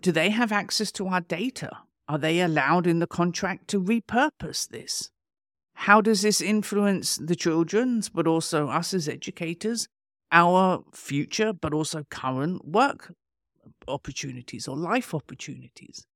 Do 0.00 0.12
they 0.12 0.30
have 0.30 0.50
access 0.52 0.90
to 0.92 1.06
our 1.06 1.20
data? 1.20 1.70
Are 2.08 2.18
they 2.18 2.40
allowed 2.40 2.86
in 2.86 2.98
the 2.98 3.06
contract 3.06 3.68
to 3.68 3.80
repurpose 3.80 4.68
this? 4.68 5.10
How 5.74 6.00
does 6.00 6.22
this 6.22 6.40
influence 6.40 7.16
the 7.16 7.36
children's, 7.36 8.08
but 8.08 8.26
also 8.26 8.68
us 8.68 8.92
as 8.92 9.08
educators, 9.08 9.88
our 10.30 10.84
future, 10.92 11.52
but 11.52 11.72
also 11.72 12.04
current 12.10 12.66
work 12.66 13.12
opportunities 13.86 14.66
or 14.66 14.76
life 14.76 15.14
opportunities? 15.14 16.06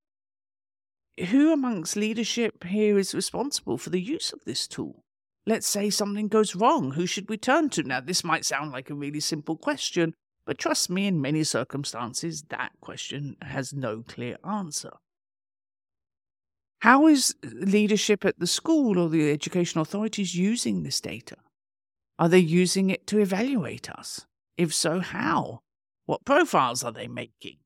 who 1.31 1.53
amongst 1.53 1.97
leadership 1.97 2.65
here 2.65 2.99
is 2.99 3.15
responsible 3.15 3.79
for 3.79 3.91
the 3.91 4.01
use 4.01 4.33
of 4.33 4.45
this 4.45 4.69
tool? 4.69 5.05
Let's 5.47 5.69
say 5.69 5.91
something 5.91 6.27
goes 6.27 6.57
wrong. 6.57 6.93
Who 6.93 7.07
should 7.07 7.29
we 7.29 7.37
turn 7.37 7.71
to? 7.71 7.85
Now, 7.85 8.01
this 8.01 8.25
might 8.25 8.45
sound 8.45 8.73
like 8.73 8.91
a 8.91 8.95
really 8.95 9.21
simple 9.21 9.57
question, 9.57 10.13
but 10.45 10.59
trust 10.59 10.91
me, 10.91 11.07
in 11.07 11.21
many 11.21 11.45
circumstances, 11.45 12.45
that 12.49 12.73
question 12.81 13.37
has 13.43 13.73
no 13.73 14.03
clear 14.07 14.39
answer. 14.45 14.93
How 16.81 17.07
is 17.07 17.35
leadership 17.43 18.25
at 18.25 18.39
the 18.39 18.47
school 18.47 18.99
or 18.99 19.09
the 19.09 19.31
education 19.31 19.81
authorities 19.81 20.35
using 20.35 20.83
this 20.83 21.01
data? 21.01 21.37
Are 22.19 22.29
they 22.29 22.39
using 22.39 22.91
it 22.91 23.07
to 23.09 23.19
evaluate 23.19 23.89
us? 23.91 24.27
If 24.57 24.75
so, 24.75 25.01
how? 25.01 25.61
What 26.07 26.25
profiles 26.25 26.83
are 26.83 26.93
they 26.93 27.09
making? 27.09 27.59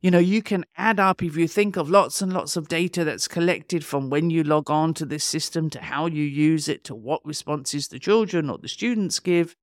You 0.00 0.12
know, 0.12 0.20
you 0.20 0.42
can 0.42 0.64
add 0.76 1.00
up 1.00 1.24
if 1.24 1.36
you 1.36 1.48
think 1.48 1.76
of 1.76 1.90
lots 1.90 2.22
and 2.22 2.32
lots 2.32 2.56
of 2.56 2.68
data 2.68 3.02
that's 3.02 3.26
collected 3.26 3.84
from 3.84 4.10
when 4.10 4.30
you 4.30 4.44
log 4.44 4.70
on 4.70 4.94
to 4.94 5.04
this 5.04 5.24
system 5.24 5.68
to 5.70 5.80
how 5.80 6.06
you 6.06 6.22
use 6.22 6.68
it 6.68 6.84
to 6.84 6.94
what 6.94 7.24
responses 7.26 7.88
the 7.88 7.98
children 7.98 8.48
or 8.48 8.58
the 8.58 8.68
students 8.68 9.18
give. 9.18 9.56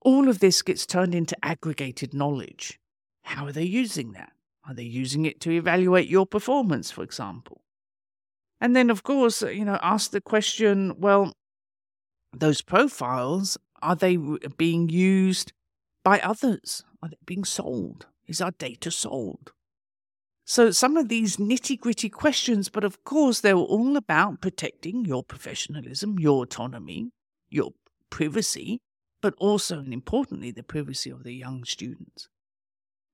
All 0.00 0.28
of 0.28 0.38
this 0.38 0.62
gets 0.62 0.86
turned 0.86 1.12
into 1.12 1.36
aggregated 1.44 2.14
knowledge. 2.14 2.78
How 3.22 3.46
are 3.46 3.52
they 3.52 3.64
using 3.64 4.12
that? 4.12 4.30
Are 4.64 4.74
they 4.74 4.84
using 4.84 5.26
it 5.26 5.40
to 5.40 5.50
evaluate 5.50 6.08
your 6.08 6.24
performance, 6.24 6.92
for 6.92 7.02
example? 7.02 7.62
And 8.60 8.76
then, 8.76 8.90
of 8.90 9.02
course, 9.02 9.42
you 9.42 9.64
know, 9.64 9.78
ask 9.82 10.12
the 10.12 10.20
question 10.20 10.94
well, 11.00 11.32
those 12.32 12.60
profiles, 12.60 13.58
are 13.82 13.96
they 13.96 14.16
being 14.56 14.88
used 14.88 15.52
by 16.04 16.20
others? 16.20 16.84
Are 17.02 17.08
they 17.08 17.18
being 17.26 17.44
sold? 17.44 18.06
Is 18.28 18.40
our 18.40 18.52
data 18.52 18.90
sold? 18.90 19.52
So, 20.44 20.70
some 20.70 20.96
of 20.96 21.08
these 21.08 21.36
nitty 21.36 21.78
gritty 21.78 22.08
questions, 22.08 22.68
but 22.68 22.84
of 22.84 23.04
course, 23.04 23.40
they're 23.40 23.54
all 23.54 23.96
about 23.96 24.40
protecting 24.40 25.04
your 25.04 25.22
professionalism, 25.22 26.18
your 26.18 26.44
autonomy, 26.44 27.10
your 27.50 27.72
privacy, 28.10 28.80
but 29.20 29.34
also, 29.38 29.78
and 29.78 29.92
importantly, 29.92 30.50
the 30.50 30.62
privacy 30.62 31.10
of 31.10 31.24
the 31.24 31.34
young 31.34 31.64
students. 31.64 32.28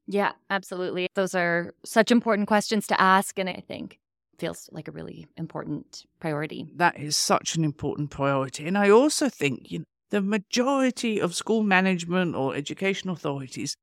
Yeah, 0.07 0.33
absolutely. 0.51 1.09
Those 1.15 1.35
are 1.35 1.75
such 1.85 2.11
important 2.11 2.47
questions 2.47 2.87
to 2.89 3.01
ask, 3.01 3.39
and 3.39 3.49
I 3.49 3.63
think 3.67 3.99
feels 4.39 4.69
like 4.73 4.89
a 4.89 4.93
really 4.93 5.27
important 5.37 6.05
priority. 6.21 6.67
That 6.77 6.99
is 6.99 7.17
such 7.17 7.57
an 7.57 7.65
important 7.65 8.11
priority. 8.11 8.67
And 8.67 8.77
I 8.77 8.91
also 8.91 9.29
think, 9.29 9.71
you 9.71 9.81
know, 9.81 9.85
the 10.11 10.21
majority 10.21 11.21
of 11.21 11.35
school 11.35 11.63
management 11.63 12.37
or 12.37 12.55
education 12.55 13.11
authorities 13.11 13.75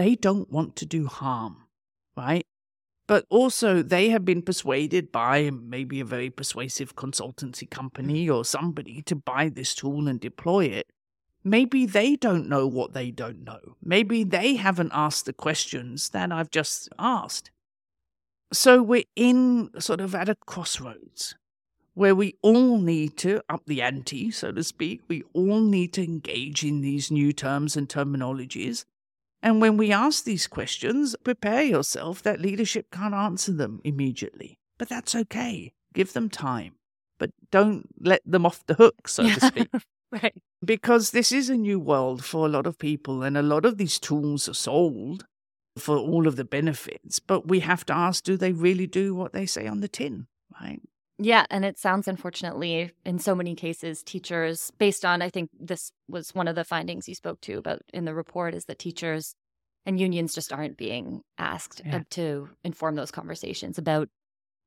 they 0.00 0.14
don't 0.14 0.50
want 0.50 0.76
to 0.76 0.86
do 0.86 1.06
harm, 1.06 1.58
right? 2.16 2.46
But 3.06 3.26
also, 3.28 3.82
they 3.82 4.08
have 4.08 4.24
been 4.24 4.40
persuaded 4.40 5.12
by 5.12 5.50
maybe 5.50 6.00
a 6.00 6.06
very 6.06 6.30
persuasive 6.30 6.96
consultancy 6.96 7.68
company 7.68 8.26
mm. 8.26 8.34
or 8.34 8.46
somebody 8.46 9.02
to 9.02 9.14
buy 9.14 9.50
this 9.50 9.74
tool 9.74 10.08
and 10.08 10.18
deploy 10.18 10.64
it. 10.64 10.86
Maybe 11.44 11.84
they 11.84 12.16
don't 12.16 12.48
know 12.48 12.66
what 12.66 12.94
they 12.94 13.10
don't 13.10 13.44
know. 13.44 13.76
Maybe 13.82 14.24
they 14.24 14.56
haven't 14.56 14.92
asked 14.94 15.26
the 15.26 15.34
questions 15.34 16.08
that 16.10 16.32
I've 16.32 16.50
just 16.50 16.88
asked. 16.98 17.50
So 18.54 18.82
we're 18.82 19.04
in 19.16 19.68
sort 19.78 20.00
of 20.00 20.14
at 20.14 20.30
a 20.30 20.36
crossroads 20.46 21.34
where 21.92 22.14
we 22.14 22.36
all 22.40 22.78
need 22.78 23.18
to 23.18 23.42
up 23.50 23.64
the 23.66 23.82
ante, 23.82 24.30
so 24.30 24.50
to 24.52 24.64
speak. 24.64 25.02
We 25.08 25.24
all 25.34 25.60
need 25.60 25.92
to 25.94 26.04
engage 26.04 26.64
in 26.64 26.80
these 26.80 27.10
new 27.10 27.34
terms 27.34 27.76
and 27.76 27.86
terminologies. 27.86 28.86
And 29.42 29.60
when 29.60 29.76
we 29.76 29.92
ask 29.92 30.24
these 30.24 30.46
questions, 30.46 31.16
prepare 31.24 31.62
yourself 31.62 32.22
that 32.22 32.40
leadership 32.40 32.86
can't 32.92 33.14
answer 33.14 33.52
them 33.52 33.80
immediately. 33.84 34.58
But 34.78 34.88
that's 34.88 35.14
okay. 35.14 35.72
Give 35.94 36.12
them 36.12 36.28
time. 36.28 36.74
But 37.18 37.30
don't 37.50 37.88
let 38.00 38.22
them 38.24 38.46
off 38.46 38.64
the 38.66 38.74
hook, 38.74 39.08
so 39.08 39.24
to 39.24 39.40
speak. 39.40 39.68
right. 40.12 40.34
Because 40.64 41.10
this 41.10 41.32
is 41.32 41.48
a 41.48 41.56
new 41.56 41.78
world 41.78 42.24
for 42.24 42.46
a 42.46 42.50
lot 42.50 42.66
of 42.66 42.78
people, 42.78 43.22
and 43.22 43.36
a 43.36 43.42
lot 43.42 43.64
of 43.64 43.78
these 43.78 43.98
tools 43.98 44.48
are 44.48 44.54
sold 44.54 45.24
for 45.78 45.96
all 45.96 46.26
of 46.26 46.36
the 46.36 46.44
benefits. 46.44 47.18
But 47.18 47.48
we 47.48 47.60
have 47.60 47.84
to 47.86 47.94
ask 47.94 48.24
do 48.24 48.36
they 48.36 48.52
really 48.52 48.86
do 48.86 49.14
what 49.14 49.32
they 49.32 49.46
say 49.46 49.66
on 49.66 49.80
the 49.80 49.88
tin, 49.88 50.26
right? 50.60 50.80
Yeah, 51.22 51.44
and 51.50 51.66
it 51.66 51.78
sounds 51.78 52.08
unfortunately 52.08 52.92
in 53.04 53.18
so 53.18 53.34
many 53.34 53.54
cases 53.54 54.02
teachers 54.02 54.72
based 54.78 55.04
on 55.04 55.20
I 55.20 55.28
think 55.28 55.50
this 55.58 55.92
was 56.08 56.34
one 56.34 56.48
of 56.48 56.54
the 56.54 56.64
findings 56.64 57.08
you 57.08 57.14
spoke 57.14 57.40
to 57.42 57.58
about 57.58 57.82
in 57.92 58.06
the 58.06 58.14
report 58.14 58.54
is 58.54 58.64
that 58.64 58.78
teachers 58.78 59.34
and 59.84 60.00
unions 60.00 60.34
just 60.34 60.52
aren't 60.52 60.78
being 60.78 61.22
asked 61.38 61.82
yeah. 61.84 61.96
Uh, 61.96 62.00
to 62.10 62.48
inform 62.64 62.94
those 62.94 63.10
conversations 63.10 63.76
about 63.76 64.08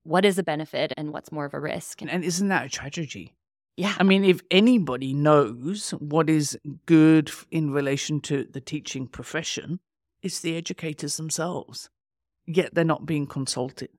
what 0.04 0.26
is 0.26 0.38
a 0.38 0.44
benefit 0.44 0.94
and 0.96 1.12
what's 1.12 1.32
more 1.32 1.46
of 1.46 1.54
a 1.54 1.60
risk. 1.60 2.02
And 2.02 2.24
isn't 2.24 2.50
that 2.50 2.66
a 2.66 2.70
tragedy? 2.70 3.34
Yeah. 3.76 3.96
I 3.98 4.04
mean, 4.04 4.24
if 4.24 4.42
anybody 4.52 5.14
knows 5.14 5.92
what 5.92 6.30
is 6.30 6.58
good 6.86 7.32
in 7.50 7.72
relation 7.72 8.22
to 8.22 8.44
the 8.44 8.62
teaching 8.62 9.08
profession, 9.08 9.80
it's 10.22 10.40
the 10.40 10.56
educators 10.56 11.18
themselves. 11.18 11.90
Yet 12.46 12.76
they're 12.76 12.84
not 12.84 13.06
being 13.06 13.26
consulted. 13.26 13.90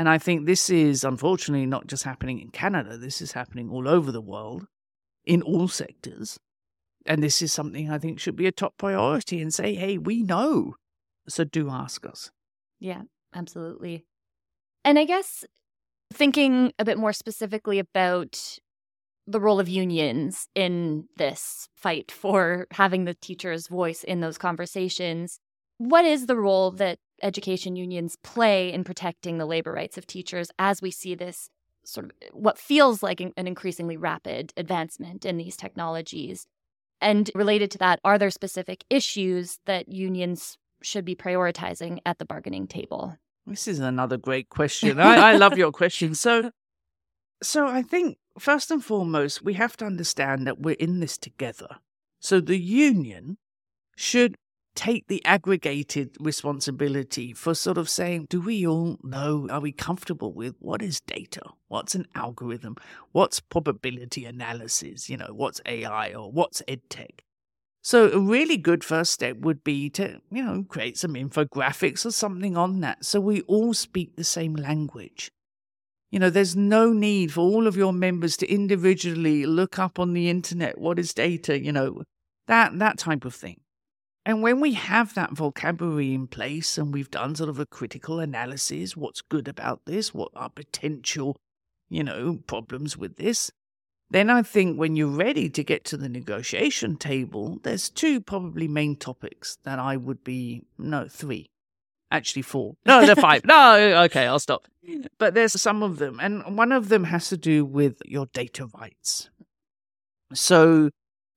And 0.00 0.08
I 0.08 0.16
think 0.16 0.46
this 0.46 0.70
is 0.70 1.04
unfortunately 1.04 1.66
not 1.66 1.86
just 1.86 2.04
happening 2.04 2.40
in 2.40 2.48
Canada, 2.48 2.96
this 2.96 3.20
is 3.20 3.32
happening 3.32 3.68
all 3.68 3.86
over 3.86 4.10
the 4.10 4.22
world 4.22 4.66
in 5.26 5.42
all 5.42 5.68
sectors. 5.68 6.38
And 7.04 7.22
this 7.22 7.42
is 7.42 7.52
something 7.52 7.90
I 7.90 7.98
think 7.98 8.18
should 8.18 8.34
be 8.34 8.46
a 8.46 8.50
top 8.50 8.78
priority 8.78 9.42
and 9.42 9.52
say, 9.52 9.74
hey, 9.74 9.98
we 9.98 10.22
know. 10.22 10.76
So 11.28 11.44
do 11.44 11.68
ask 11.68 12.06
us. 12.06 12.30
Yeah, 12.78 13.02
absolutely. 13.34 14.06
And 14.86 14.98
I 14.98 15.04
guess 15.04 15.44
thinking 16.10 16.72
a 16.78 16.84
bit 16.86 16.96
more 16.96 17.12
specifically 17.12 17.78
about 17.78 18.58
the 19.26 19.38
role 19.38 19.60
of 19.60 19.68
unions 19.68 20.48
in 20.54 21.08
this 21.18 21.68
fight 21.76 22.10
for 22.10 22.66
having 22.70 23.04
the 23.04 23.16
teacher's 23.20 23.68
voice 23.68 24.02
in 24.02 24.20
those 24.20 24.38
conversations, 24.38 25.40
what 25.76 26.06
is 26.06 26.24
the 26.24 26.36
role 26.36 26.70
that 26.70 26.98
education 27.22 27.76
unions 27.76 28.16
play 28.22 28.72
in 28.72 28.84
protecting 28.84 29.38
the 29.38 29.46
labor 29.46 29.72
rights 29.72 29.98
of 29.98 30.06
teachers 30.06 30.50
as 30.58 30.82
we 30.82 30.90
see 30.90 31.14
this 31.14 31.50
sort 31.84 32.06
of 32.06 32.12
eh, 32.22 32.28
what 32.32 32.58
feels 32.58 33.02
like 33.02 33.20
an 33.20 33.32
increasingly 33.36 33.96
rapid 33.96 34.52
advancement 34.56 35.24
in 35.24 35.36
these 35.36 35.56
technologies. 35.56 36.46
And 37.00 37.30
related 37.34 37.70
to 37.72 37.78
that, 37.78 38.00
are 38.04 38.18
there 38.18 38.30
specific 38.30 38.84
issues 38.90 39.58
that 39.64 39.88
unions 39.88 40.58
should 40.82 41.04
be 41.04 41.14
prioritizing 41.14 41.98
at 42.04 42.18
the 42.18 42.24
bargaining 42.24 42.66
table? 42.66 43.16
This 43.46 43.66
is 43.66 43.78
another 43.80 44.16
great 44.16 44.48
question. 44.50 45.00
I, 45.00 45.32
I 45.32 45.36
love 45.36 45.56
your 45.56 45.72
question. 45.80 46.14
So, 46.14 46.50
so 47.42 47.66
I 47.66 47.82
think 47.82 48.18
first 48.38 48.70
and 48.70 48.84
foremost, 48.84 49.42
we 49.42 49.54
have 49.54 49.76
to 49.78 49.86
understand 49.86 50.46
that 50.46 50.60
we're 50.60 50.76
in 50.78 51.00
this 51.00 51.16
together. 51.16 51.76
So 52.20 52.40
the 52.40 52.58
union 52.58 53.38
should 53.96 54.36
take 54.74 55.08
the 55.08 55.24
aggregated 55.24 56.16
responsibility 56.20 57.32
for 57.32 57.54
sort 57.54 57.78
of 57.78 57.88
saying, 57.88 58.26
do 58.30 58.40
we 58.40 58.66
all 58.66 58.98
know, 59.02 59.46
are 59.50 59.60
we 59.60 59.72
comfortable 59.72 60.32
with 60.32 60.54
what 60.58 60.82
is 60.82 61.00
data? 61.00 61.42
What's 61.68 61.94
an 61.94 62.06
algorithm? 62.14 62.76
What's 63.12 63.40
probability 63.40 64.24
analysis? 64.24 65.10
You 65.10 65.16
know, 65.16 65.32
what's 65.32 65.60
AI 65.66 66.12
or 66.14 66.30
what's 66.30 66.62
EdTech? 66.68 67.20
So 67.82 68.10
a 68.10 68.18
really 68.18 68.56
good 68.56 68.84
first 68.84 69.12
step 69.12 69.38
would 69.38 69.64
be 69.64 69.88
to, 69.90 70.20
you 70.30 70.42
know, 70.42 70.64
create 70.68 70.98
some 70.98 71.14
infographics 71.14 72.04
or 72.04 72.10
something 72.10 72.56
on 72.56 72.80
that 72.80 73.04
so 73.04 73.20
we 73.20 73.40
all 73.42 73.72
speak 73.72 74.16
the 74.16 74.24
same 74.24 74.54
language. 74.54 75.30
You 76.10 76.18
know, 76.18 76.28
there's 76.28 76.56
no 76.56 76.92
need 76.92 77.32
for 77.32 77.40
all 77.40 77.66
of 77.66 77.76
your 77.76 77.92
members 77.92 78.36
to 78.38 78.52
individually 78.52 79.46
look 79.46 79.78
up 79.78 79.98
on 79.98 80.12
the 80.12 80.28
internet 80.28 80.78
what 80.78 80.98
is 80.98 81.14
data, 81.14 81.58
you 81.58 81.72
know, 81.72 82.02
That 82.48 82.78
that 82.80 82.98
type 82.98 83.24
of 83.24 83.34
thing. 83.34 83.60
And 84.26 84.42
when 84.42 84.60
we 84.60 84.74
have 84.74 85.14
that 85.14 85.32
vocabulary 85.32 86.12
in 86.12 86.26
place 86.26 86.76
and 86.76 86.92
we've 86.92 87.10
done 87.10 87.34
sort 87.34 87.48
of 87.48 87.58
a 87.58 87.66
critical 87.66 88.20
analysis, 88.20 88.96
what's 88.96 89.22
good 89.22 89.48
about 89.48 89.82
this, 89.86 90.12
what 90.12 90.30
are 90.36 90.50
potential, 90.50 91.36
you 91.88 92.04
know, 92.04 92.40
problems 92.46 92.96
with 92.96 93.16
this, 93.16 93.50
then 94.10 94.28
I 94.28 94.42
think 94.42 94.78
when 94.78 94.96
you're 94.96 95.08
ready 95.08 95.48
to 95.50 95.64
get 95.64 95.84
to 95.86 95.96
the 95.96 96.08
negotiation 96.08 96.96
table, 96.96 97.60
there's 97.62 97.88
two 97.88 98.20
probably 98.20 98.68
main 98.68 98.96
topics 98.96 99.56
that 99.62 99.78
I 99.78 99.96
would 99.96 100.24
be, 100.24 100.64
no, 100.76 101.06
three, 101.08 101.48
actually 102.10 102.42
four. 102.42 102.74
No, 102.84 103.06
they're 103.06 103.16
five. 103.16 103.44
no, 103.44 104.02
okay, 104.04 104.26
I'll 104.26 104.40
stop. 104.40 104.66
But 105.18 105.34
there's 105.34 105.60
some 105.60 105.82
of 105.82 105.98
them. 105.98 106.18
And 106.20 106.58
one 106.58 106.72
of 106.72 106.88
them 106.88 107.04
has 107.04 107.28
to 107.28 107.36
do 107.36 107.64
with 107.64 108.02
your 108.04 108.26
data 108.26 108.66
rights. 108.66 109.30
So, 110.34 110.90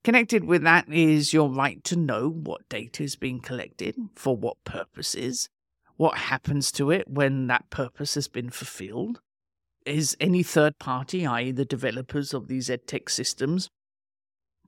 connected 0.04 0.44
with 0.44 0.64
that 0.64 0.92
is 0.92 1.34
your 1.34 1.50
right 1.50 1.84
to 1.86 1.96
know 1.96 2.30
what 2.30 2.68
data 2.70 3.04
is 3.04 3.16
being 3.16 3.40
collected, 3.40 3.96
for 4.16 4.36
what 4.36 4.64
purposes, 4.64 5.50
what 5.98 6.18
happens 6.18 6.72
to 6.74 6.92
it 6.92 7.08
when 7.08 7.48
that 7.48 7.70
purpose 7.70 8.16
has 8.16 8.28
been 8.28 8.50
fulfilled 8.50 9.22
is 9.86 10.16
any 10.20 10.44
third 10.44 10.80
party, 10.80 11.26
i.e., 11.26 11.52
the 11.52 11.66
developers 11.66 12.34
of 12.34 12.48
these 12.48 12.70
edtech 12.70 13.10
systems, 13.10 13.70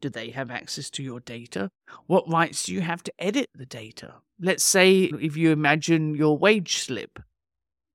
do 0.02 0.10
they 0.10 0.30
have 0.30 0.52
access 0.52 0.90
to 0.92 1.04
your 1.04 1.20
data? 1.20 1.70
What 2.08 2.30
rights 2.30 2.66
do 2.66 2.74
you 2.74 2.82
have 2.82 3.02
to 3.04 3.14
edit 3.18 3.50
the 3.56 3.66
data? 3.66 4.16
Let's 4.40 4.64
say 4.64 5.04
if 5.04 5.38
you 5.38 5.52
imagine 5.52 6.16
your 6.16 6.38
wage 6.38 6.78
slip 6.80 7.20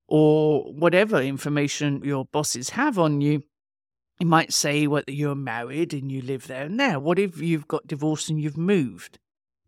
or 0.07 0.73
whatever 0.73 1.21
information 1.21 2.01
your 2.03 2.25
bosses 2.25 2.71
have 2.71 2.97
on 2.97 3.21
you, 3.21 3.43
it 4.21 4.27
might 4.27 4.53
say 4.53 4.85
whether 4.85 5.11
you're 5.11 5.33
married 5.33 5.95
and 5.95 6.11
you 6.11 6.21
live 6.21 6.45
there 6.45 6.65
and 6.65 6.79
there. 6.79 6.99
What 6.99 7.17
if 7.17 7.41
you've 7.41 7.67
got 7.67 7.87
divorced 7.87 8.29
and 8.29 8.39
you've 8.39 8.55
moved? 8.55 9.17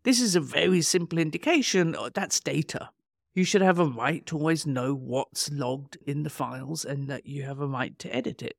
This 0.03 0.21
is 0.21 0.35
a 0.35 0.39
very 0.39 0.83
simple 0.83 1.17
indication 1.17 1.95
oh, 1.97 2.09
that's 2.09 2.39
data. 2.39 2.91
You 3.33 3.45
should 3.45 3.63
have 3.63 3.79
a 3.79 3.85
right 3.87 4.23
to 4.27 4.37
always 4.37 4.67
know 4.67 4.93
what's 4.93 5.49
logged 5.51 5.97
in 6.05 6.21
the 6.21 6.29
files 6.29 6.85
and 6.85 7.07
that 7.07 7.25
you 7.25 7.41
have 7.41 7.61
a 7.61 7.65
right 7.65 7.97
to 7.97 8.15
edit 8.15 8.43
it. 8.43 8.55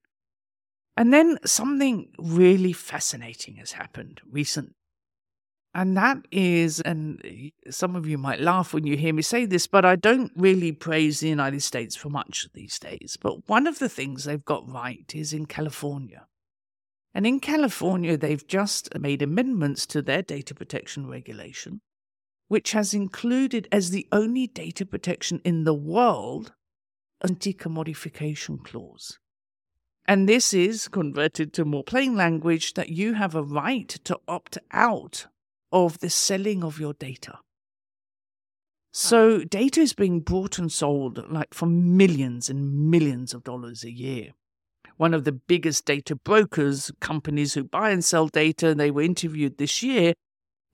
And 0.96 1.12
then 1.12 1.38
something 1.46 2.08
really 2.18 2.72
fascinating 2.72 3.58
has 3.58 3.70
happened 3.70 4.20
recently. 4.28 4.74
And 5.74 5.96
that 5.96 6.18
is, 6.30 6.80
and 6.82 7.20
some 7.68 7.96
of 7.96 8.06
you 8.06 8.16
might 8.16 8.40
laugh 8.40 8.72
when 8.72 8.86
you 8.86 8.96
hear 8.96 9.12
me 9.12 9.22
say 9.22 9.44
this, 9.44 9.66
but 9.66 9.84
I 9.84 9.96
don't 9.96 10.30
really 10.36 10.70
praise 10.70 11.18
the 11.18 11.28
United 11.28 11.62
States 11.62 11.96
for 11.96 12.10
much 12.10 12.46
these 12.54 12.78
days. 12.78 13.18
But 13.20 13.48
one 13.48 13.66
of 13.66 13.80
the 13.80 13.88
things 13.88 14.24
they've 14.24 14.44
got 14.44 14.70
right 14.70 15.10
is 15.14 15.32
in 15.32 15.46
California. 15.46 16.26
And 17.12 17.26
in 17.26 17.40
California, 17.40 18.16
they've 18.16 18.46
just 18.46 18.96
made 18.98 19.20
amendments 19.20 19.84
to 19.86 20.02
their 20.02 20.22
data 20.22 20.54
protection 20.54 21.08
regulation 21.08 21.80
which 22.48 22.72
has 22.72 22.94
included 22.94 23.68
as 23.72 23.90
the 23.90 24.06
only 24.12 24.46
data 24.46 24.84
protection 24.84 25.40
in 25.44 25.64
the 25.64 25.74
world 25.74 26.52
anti 27.22 27.54
commodification 27.54 28.62
clause. 28.62 29.18
And 30.06 30.28
this 30.28 30.52
is 30.52 30.88
converted 30.88 31.52
to 31.54 31.64
more 31.64 31.84
plain 31.84 32.14
language 32.14 32.74
that 32.74 32.90
you 32.90 33.14
have 33.14 33.34
a 33.34 33.42
right 33.42 33.88
to 34.04 34.18
opt 34.28 34.58
out 34.70 35.26
of 35.74 35.98
the 35.98 36.08
selling 36.08 36.62
of 36.62 36.78
your 36.78 36.94
data. 36.94 37.40
So 38.92 39.42
data 39.42 39.80
is 39.80 39.92
being 39.92 40.20
bought 40.20 40.56
and 40.56 40.70
sold 40.70 41.28
like 41.28 41.52
for 41.52 41.66
millions 41.66 42.48
and 42.48 42.88
millions 42.90 43.34
of 43.34 43.42
dollars 43.42 43.82
a 43.82 43.90
year. 43.90 44.30
One 44.96 45.12
of 45.12 45.24
the 45.24 45.32
biggest 45.32 45.84
data 45.84 46.14
brokers, 46.14 46.92
companies 47.00 47.54
who 47.54 47.64
buy 47.64 47.90
and 47.90 48.04
sell 48.04 48.28
data, 48.28 48.72
they 48.72 48.92
were 48.92 49.02
interviewed 49.02 49.58
this 49.58 49.82
year, 49.82 50.14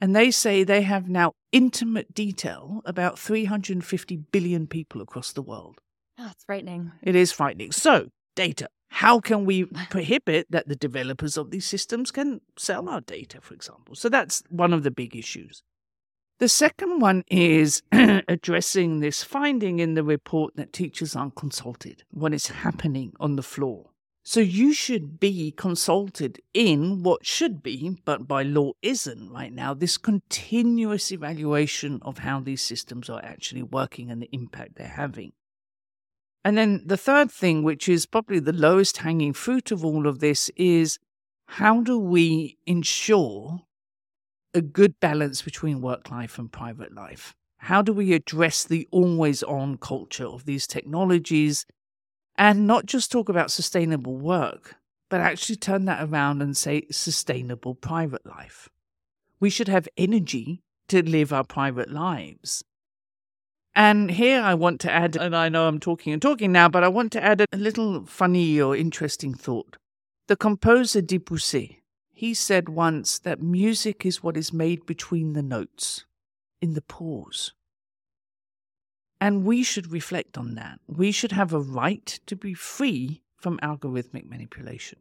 and 0.03 0.15
they 0.15 0.31
say 0.31 0.63
they 0.63 0.83
have 0.83 1.09
now 1.09 1.33
intimate 1.51 2.13
detail 2.13 2.83
about 2.85 3.19
350 3.19 4.17
billion 4.31 4.67
people 4.67 5.01
across 5.01 5.33
the 5.33 5.41
world. 5.41 5.79
Oh, 6.19 6.29
it's 6.31 6.45
frightening. 6.45 6.93
It 7.03 7.17
is 7.17 7.33
frightening. 7.33 7.73
So, 7.73 8.09
data. 8.37 8.69
How 8.91 9.21
can 9.21 9.45
we 9.45 9.65
prohibit 9.91 10.47
that 10.51 10.69
the 10.69 10.77
developers 10.77 11.37
of 11.37 11.51
these 11.51 11.67
systems 11.67 12.11
can 12.11 12.41
sell 12.57 12.89
our 12.89 13.01
data, 13.01 13.41
for 13.41 13.55
example? 13.55 13.95
So, 13.95 14.09
that's 14.09 14.43
one 14.49 14.73
of 14.73 14.83
the 14.83 14.91
big 14.91 15.17
issues. 15.17 15.63
The 16.39 16.49
second 16.49 17.01
one 17.01 17.25
is 17.31 17.83
addressing 17.93 19.01
this 19.01 19.23
finding 19.23 19.79
in 19.79 19.93
the 19.93 20.03
report 20.03 20.57
that 20.57 20.73
teachers 20.73 21.15
aren't 21.15 21.35
consulted, 21.35 22.05
what 22.11 22.33
is 22.33 22.47
happening 22.47 23.13
on 23.21 23.37
the 23.37 23.43
floor. 23.43 23.91
So 24.23 24.41
you 24.41 24.73
should 24.73 25.19
be 25.19 25.51
consulted 25.51 26.41
in 26.53 27.03
what 27.03 27.27
should 27.27 27.63
be, 27.63 27.99
but 28.05 28.29
by 28.29 28.43
law 28.43 28.73
isn't 28.81 29.31
right 29.31 29.53
now, 29.53 29.75
this 29.75 29.99
continuous 29.99 31.11
evaluation 31.11 32.01
of 32.03 32.19
how 32.19 32.41
these 32.41 32.63
systems 32.63 33.11
are 33.11 33.25
actually 33.25 33.63
working 33.63 34.11
and 34.11 34.23
the 34.23 34.29
impact 34.33 34.77
they're 34.77 34.89
having. 34.89 35.33
And 36.45 36.57
then 36.57 36.83
the 36.87 36.97
third 36.97 37.31
thing, 37.31 37.63
which 37.63 37.89
is 37.89 38.07
probably 38.07 38.41
the 38.41 38.53
lowest 38.53 38.99
hanging 38.99 39.33
fruit 39.33 39.71
of 39.71 39.85
all 39.85 40.07
of 40.07 40.21
this, 40.21 40.51
is 40.57 40.99
how 41.47 41.83
do 41.83 41.99
we 41.99 42.57
ensure 42.67 43.63
a 44.55 44.61
good 44.61 44.99
balance 45.01 45.43
between 45.43 45.81
work 45.81 46.11
life 46.11 46.39
and 46.39 46.51
private 46.51 46.95
life? 46.95 47.35
How 47.59 47.83
do 47.83 47.93
we 47.93 48.15
address 48.15 48.65
the 48.65 48.89
always 48.91 49.43
on 49.43 49.77
culture 49.77 50.27
of 50.27 50.47
these 50.47 50.67
technologies 50.67 51.67
and 52.37 52.67
not 52.67 52.87
just 52.87 53.13
talk 53.13 53.29
about 53.29 53.51
sustainable 53.51 54.17
work, 54.17 54.77
but 55.11 55.21
actually 55.21 55.57
turn 55.57 55.85
that 55.85 56.09
around 56.09 56.41
and 56.41 56.57
say 56.57 56.87
sustainable 56.91 57.75
private 57.75 58.25
life. 58.25 58.71
We 59.41 59.51
should 59.51 59.69
have 59.69 59.89
energy 59.99 60.63
to 60.89 61.03
live 61.03 61.33
our 61.33 61.45
private 61.45 61.91
lives. 61.91 62.65
And 63.75 64.11
here 64.11 64.41
I 64.41 64.55
want 64.55 64.81
to 64.81 64.91
add, 64.91 65.17
and 65.17 65.35
I 65.35 65.49
know 65.49 65.69
I'm 65.69 65.79
talking 65.79 66.13
and 66.13 66.21
talking 66.21 66.53
now, 66.53 66.69
but 66.69 66.83
I 66.83 66.89
want 66.89 67.13
to 67.13 67.23
add 67.23 67.41
a 67.53 67.57
little 67.57 68.05
funny 68.05 68.61
or 68.61 68.77
interesting 68.77 69.33
thought. 69.35 69.77
The 70.27 70.37
composer 70.37 71.01
Debussy, 71.01 71.83
he 72.13 72.35
said 72.35 72.69
once 72.69 73.19
that 73.21 73.41
music 73.41 74.05
is 74.05 74.23
what 74.23 74.37
is 74.37 74.53
made 74.53 74.87
between 74.87 75.33
the 75.33 75.43
notes, 75.43 76.05
in 76.61 76.75
the 76.75 76.83
pause. 76.83 77.53
And 79.21 79.45
we 79.45 79.63
should 79.63 79.93
reflect 79.93 80.37
on 80.37 80.55
that. 80.55 80.81
We 80.87 81.13
should 81.13 81.33
have 81.33 81.53
a 81.53 81.61
right 81.61 82.07
to 82.27 82.37
be 82.37 82.55
free 82.55 83.23
from 83.37 83.59
algorithmic 83.63 84.29
manipulation. 84.29 84.99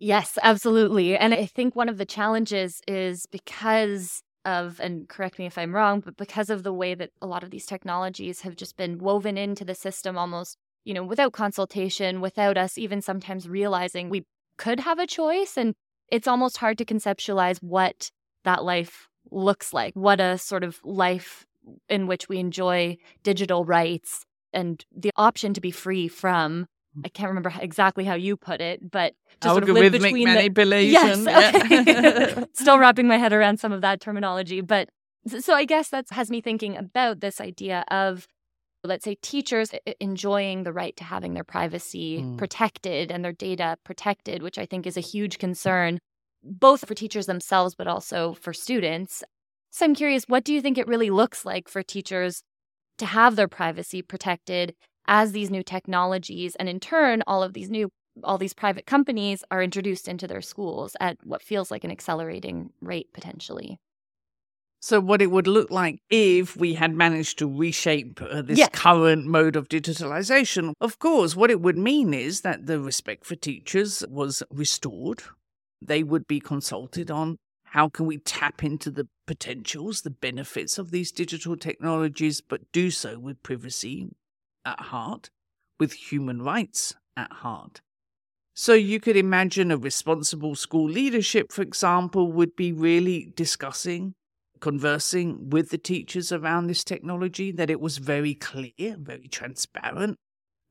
Yes, 0.00 0.38
absolutely. 0.42 1.16
And 1.16 1.34
I 1.34 1.46
think 1.46 1.74
one 1.74 1.88
of 1.88 1.98
the 1.98 2.06
challenges 2.06 2.80
is 2.86 3.26
because 3.26 4.22
of, 4.48 4.80
and 4.80 5.08
correct 5.08 5.38
me 5.38 5.46
if 5.46 5.58
I'm 5.58 5.74
wrong, 5.74 6.00
but 6.00 6.16
because 6.16 6.50
of 6.50 6.62
the 6.62 6.72
way 6.72 6.94
that 6.94 7.10
a 7.20 7.26
lot 7.26 7.44
of 7.44 7.50
these 7.50 7.66
technologies 7.66 8.40
have 8.40 8.56
just 8.56 8.76
been 8.76 8.98
woven 8.98 9.36
into 9.36 9.64
the 9.64 9.74
system 9.74 10.16
almost, 10.16 10.56
you 10.84 10.94
know, 10.94 11.04
without 11.04 11.32
consultation, 11.32 12.20
without 12.20 12.56
us 12.56 12.78
even 12.78 13.02
sometimes 13.02 13.48
realizing 13.48 14.08
we 14.08 14.24
could 14.56 14.80
have 14.80 14.98
a 14.98 15.06
choice. 15.06 15.56
And 15.56 15.74
it's 16.08 16.26
almost 16.26 16.56
hard 16.56 16.78
to 16.78 16.84
conceptualize 16.84 17.58
what 17.62 18.10
that 18.44 18.64
life 18.64 19.08
looks 19.30 19.72
like, 19.72 19.94
what 19.94 20.20
a 20.20 20.38
sort 20.38 20.64
of 20.64 20.80
life 20.82 21.46
in 21.88 22.06
which 22.06 22.28
we 22.28 22.38
enjoy 22.38 22.96
digital 23.22 23.64
rights 23.64 24.24
and 24.52 24.84
the 24.96 25.10
option 25.16 25.52
to 25.54 25.60
be 25.60 25.70
free 25.70 26.08
from. 26.08 26.66
I 27.04 27.08
can't 27.08 27.28
remember 27.28 27.52
exactly 27.60 28.04
how 28.04 28.14
you 28.14 28.36
put 28.36 28.60
it, 28.60 28.90
but 28.90 29.14
just 29.40 29.54
sort 29.54 29.62
of 29.62 29.70
live 29.70 29.92
between 29.92 30.24
manipulation. 30.28 31.24
The, 31.24 31.30
yes, 31.30 32.34
okay. 32.34 32.44
still 32.52 32.78
wrapping 32.78 33.06
my 33.06 33.16
head 33.16 33.32
around 33.32 33.60
some 33.60 33.72
of 33.72 33.80
that 33.82 34.00
terminology. 34.00 34.60
But 34.60 34.88
so 35.38 35.54
I 35.54 35.64
guess 35.64 35.88
that 35.90 36.06
has 36.10 36.30
me 36.30 36.40
thinking 36.40 36.76
about 36.76 37.20
this 37.20 37.40
idea 37.40 37.84
of, 37.90 38.26
let's 38.84 39.04
say, 39.04 39.16
teachers 39.20 39.72
enjoying 40.00 40.62
the 40.62 40.72
right 40.72 40.96
to 40.96 41.04
having 41.04 41.34
their 41.34 41.44
privacy 41.44 42.22
mm. 42.22 42.38
protected 42.38 43.10
and 43.10 43.24
their 43.24 43.32
data 43.32 43.76
protected, 43.84 44.42
which 44.42 44.58
I 44.58 44.66
think 44.66 44.86
is 44.86 44.96
a 44.96 45.00
huge 45.00 45.38
concern, 45.38 45.98
both 46.42 46.86
for 46.86 46.94
teachers 46.94 47.26
themselves, 47.26 47.74
but 47.74 47.86
also 47.86 48.34
for 48.34 48.52
students. 48.52 49.22
So 49.70 49.84
I'm 49.84 49.94
curious, 49.94 50.24
what 50.26 50.44
do 50.44 50.54
you 50.54 50.62
think 50.62 50.78
it 50.78 50.88
really 50.88 51.10
looks 51.10 51.44
like 51.44 51.68
for 51.68 51.82
teachers 51.82 52.42
to 52.98 53.06
have 53.06 53.36
their 53.36 53.48
privacy 53.48 54.02
protected 54.02 54.74
as 55.08 55.32
these 55.32 55.50
new 55.50 55.62
technologies 55.62 56.54
and 56.56 56.68
in 56.68 56.78
turn 56.78 57.22
all 57.26 57.42
of 57.42 57.54
these 57.54 57.70
new 57.70 57.90
all 58.24 58.38
these 58.38 58.54
private 58.54 58.86
companies 58.86 59.44
are 59.50 59.62
introduced 59.62 60.08
into 60.08 60.26
their 60.26 60.42
schools 60.42 60.96
at 61.00 61.16
what 61.24 61.42
feels 61.42 61.70
like 61.70 61.84
an 61.84 61.90
accelerating 61.90 62.70
rate 62.80 63.12
potentially? 63.12 63.78
So, 64.80 65.00
what 65.00 65.20
it 65.20 65.32
would 65.32 65.48
look 65.48 65.70
like 65.70 66.00
if 66.08 66.56
we 66.56 66.74
had 66.74 66.94
managed 66.94 67.38
to 67.38 67.48
reshape 67.48 68.20
uh, 68.22 68.42
this 68.42 68.58
yeah. 68.58 68.68
current 68.68 69.26
mode 69.26 69.56
of 69.56 69.68
digitalization, 69.68 70.72
of 70.80 71.00
course, 71.00 71.34
what 71.34 71.50
it 71.50 71.60
would 71.60 71.76
mean 71.76 72.14
is 72.14 72.42
that 72.42 72.66
the 72.66 72.78
respect 72.78 73.24
for 73.24 73.34
teachers 73.34 74.04
was 74.08 74.42
restored. 74.52 75.22
They 75.82 76.04
would 76.04 76.28
be 76.28 76.38
consulted 76.38 77.10
on 77.10 77.38
how 77.64 77.88
can 77.88 78.06
we 78.06 78.18
tap 78.18 78.62
into 78.62 78.90
the 78.90 79.08
potentials, 79.26 80.02
the 80.02 80.10
benefits 80.10 80.78
of 80.78 80.92
these 80.92 81.10
digital 81.10 81.56
technologies, 81.56 82.40
but 82.40 82.70
do 82.72 82.90
so 82.90 83.18
with 83.18 83.42
privacy 83.42 84.08
at 84.64 84.80
heart, 84.80 85.30
with 85.78 85.92
human 85.92 86.42
rights 86.42 86.94
at 87.16 87.32
heart? 87.32 87.80
So 88.54 88.74
you 88.74 88.98
could 88.98 89.16
imagine 89.16 89.70
a 89.70 89.76
responsible 89.76 90.56
school 90.56 90.88
leadership, 90.88 91.52
for 91.52 91.62
example, 91.62 92.32
would 92.32 92.56
be 92.56 92.72
really 92.72 93.32
discussing, 93.36 94.14
conversing 94.60 95.50
with 95.50 95.70
the 95.70 95.78
teachers 95.78 96.32
around 96.32 96.66
this 96.66 96.82
technology, 96.82 97.52
that 97.52 97.70
it 97.70 97.80
was 97.80 97.98
very 97.98 98.34
clear, 98.34 98.96
very 98.98 99.28
transparent 99.28 100.16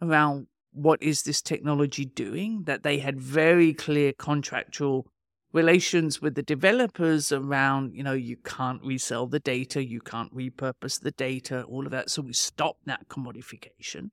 around 0.01 0.47
what 0.73 1.01
is 1.01 1.23
this 1.23 1.41
technology 1.41 2.05
doing, 2.05 2.63
that 2.65 2.83
they 2.83 2.99
had 2.99 3.21
very 3.21 3.73
clear 3.73 4.11
contractual 4.19 5.07
relations 5.53 6.21
with 6.21 6.35
the 6.35 6.43
developers 6.43 7.31
around, 7.31 7.93
you 7.93 8.03
know, 8.03 8.13
you 8.13 8.37
can't 8.37 8.81
resell 8.83 9.27
the 9.27 9.39
data, 9.39 9.83
you 9.83 10.01
can't 10.01 10.33
repurpose 10.35 10.99
the 10.99 11.11
data, 11.11 11.63
all 11.63 11.85
of 11.85 11.91
that. 11.91 12.09
So 12.09 12.21
we 12.21 12.33
stopped 12.33 12.85
that 12.85 13.07
commodification 13.07 14.09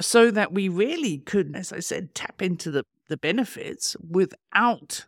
so 0.00 0.30
that 0.30 0.52
we 0.52 0.68
really 0.68 1.18
could, 1.18 1.56
as 1.56 1.72
I 1.72 1.80
said, 1.80 2.14
tap 2.14 2.40
into 2.42 2.70
the, 2.70 2.84
the 3.08 3.16
benefits 3.16 3.96
without 4.08 5.06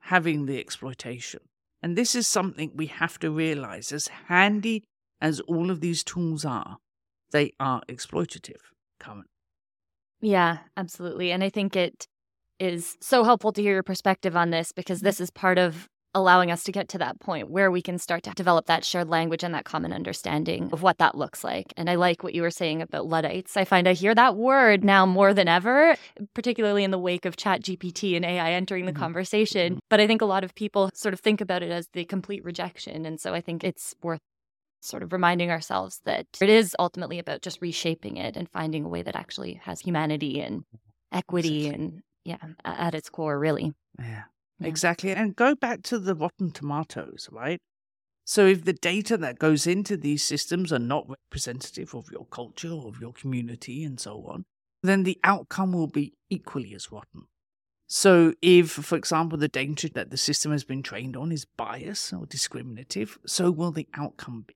having 0.00 0.46
the 0.46 0.58
exploitation. 0.58 1.40
And 1.82 1.96
this 1.96 2.14
is 2.14 2.26
something 2.26 2.72
we 2.74 2.86
have 2.86 3.18
to 3.20 3.30
realize 3.30 3.90
as 3.90 4.08
handy 4.28 4.84
as 5.20 5.40
all 5.40 5.70
of 5.70 5.80
these 5.80 6.04
tools 6.04 6.44
are, 6.44 6.78
they 7.32 7.52
are 7.58 7.82
exploitative 7.88 8.60
currently. 8.98 9.30
Yeah, 10.20 10.58
absolutely. 10.76 11.32
And 11.32 11.42
I 11.42 11.48
think 11.48 11.76
it 11.76 12.06
is 12.60 12.96
so 13.00 13.24
helpful 13.24 13.52
to 13.52 13.62
hear 13.62 13.74
your 13.74 13.82
perspective 13.82 14.36
on 14.36 14.50
this 14.50 14.70
because 14.70 15.00
this 15.00 15.20
is 15.20 15.30
part 15.30 15.58
of 15.58 15.88
allowing 16.14 16.50
us 16.50 16.64
to 16.64 16.72
get 16.72 16.88
to 16.88 16.98
that 16.98 17.20
point 17.20 17.50
where 17.50 17.70
we 17.70 17.80
can 17.80 17.96
start 17.96 18.24
to 18.24 18.30
develop 18.30 18.66
that 18.66 18.84
shared 18.84 19.08
language 19.08 19.44
and 19.44 19.54
that 19.54 19.64
common 19.64 19.92
understanding 19.92 20.68
of 20.72 20.82
what 20.82 20.98
that 20.98 21.14
looks 21.14 21.44
like. 21.44 21.72
And 21.76 21.88
I 21.88 21.94
like 21.94 22.22
what 22.22 22.34
you 22.34 22.42
were 22.42 22.50
saying 22.50 22.82
about 22.82 23.06
Luddites. 23.06 23.56
I 23.56 23.64
find 23.64 23.88
I 23.88 23.92
hear 23.92 24.14
that 24.14 24.36
word 24.36 24.82
now 24.82 25.06
more 25.06 25.32
than 25.32 25.46
ever, 25.46 25.94
particularly 26.34 26.82
in 26.82 26.90
the 26.90 26.98
wake 26.98 27.24
of 27.24 27.36
Chat 27.36 27.62
GPT 27.62 28.16
and 28.16 28.24
AI 28.24 28.52
entering 28.52 28.86
the 28.86 28.92
mm-hmm. 28.92 29.00
conversation. 29.00 29.74
Mm-hmm. 29.74 29.80
But 29.88 30.00
I 30.00 30.06
think 30.06 30.20
a 30.20 30.26
lot 30.26 30.42
of 30.42 30.54
people 30.54 30.90
sort 30.94 31.14
of 31.14 31.20
think 31.20 31.40
about 31.40 31.62
it 31.62 31.70
as 31.70 31.88
the 31.92 32.04
complete 32.04 32.44
rejection. 32.44 33.06
And 33.06 33.20
so 33.20 33.32
I 33.32 33.40
think 33.40 33.62
it's 33.62 33.94
worth 34.02 34.20
sort 34.80 35.02
of 35.02 35.12
reminding 35.12 35.50
ourselves 35.50 36.00
that 36.06 36.26
it 36.40 36.48
is 36.48 36.74
ultimately 36.78 37.18
about 37.18 37.42
just 37.42 37.60
reshaping 37.60 38.16
it 38.16 38.36
and 38.36 38.48
finding 38.48 38.84
a 38.84 38.88
way 38.88 39.02
that 39.02 39.14
actually 39.14 39.60
has 39.64 39.80
humanity 39.80 40.40
and 40.40 40.64
equity 41.12 41.68
and 41.68 42.02
yeah 42.24 42.38
at 42.64 42.94
its 42.94 43.08
core 43.08 43.38
really 43.38 43.72
yeah 43.98 44.24
yeah. 44.60 44.68
Exactly. 44.68 45.12
And 45.12 45.34
go 45.34 45.54
back 45.54 45.82
to 45.84 45.98
the 45.98 46.14
rotten 46.14 46.52
tomatoes, 46.52 47.28
right? 47.32 47.60
So 48.24 48.46
if 48.46 48.64
the 48.64 48.72
data 48.72 49.16
that 49.16 49.38
goes 49.38 49.66
into 49.66 49.96
these 49.96 50.22
systems 50.22 50.72
are 50.72 50.78
not 50.78 51.08
representative 51.08 51.94
of 51.94 52.10
your 52.12 52.26
culture, 52.26 52.72
of 52.72 53.00
your 53.00 53.12
community, 53.12 53.82
and 53.82 53.98
so 53.98 54.24
on, 54.28 54.44
then 54.82 55.02
the 55.02 55.18
outcome 55.24 55.72
will 55.72 55.88
be 55.88 56.14
equally 56.28 56.74
as 56.74 56.92
rotten. 56.92 57.26
So 57.88 58.34
if, 58.40 58.70
for 58.70 58.96
example, 58.96 59.36
the 59.36 59.48
data 59.48 59.90
that 59.94 60.10
the 60.10 60.16
system 60.16 60.52
has 60.52 60.62
been 60.62 60.82
trained 60.82 61.16
on 61.16 61.32
is 61.32 61.44
biased 61.44 62.12
or 62.12 62.24
discriminative, 62.26 63.18
so 63.26 63.50
will 63.50 63.72
the 63.72 63.88
outcome 63.94 64.44
be. 64.46 64.54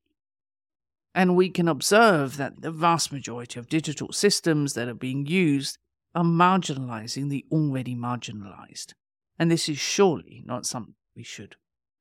And 1.17 1.35
we 1.35 1.49
can 1.49 1.67
observe 1.67 2.37
that 2.37 2.63
the 2.63 2.71
vast 2.71 3.13
majority 3.13 3.59
of 3.59 3.69
digital 3.69 4.13
systems 4.13 4.75
that 4.75 4.89
are 4.89 4.95
being 4.95 5.27
used 5.27 5.79
are 6.15 6.25
marginalizing 6.25 7.31
the 7.31 7.45
already 7.51 7.95
marginalized. 7.95 8.93
And 9.39 9.51
this 9.51 9.69
is 9.69 9.79
surely 9.79 10.43
not 10.45 10.67
something 10.67 10.95
we 11.17 11.25
should 11.25 11.57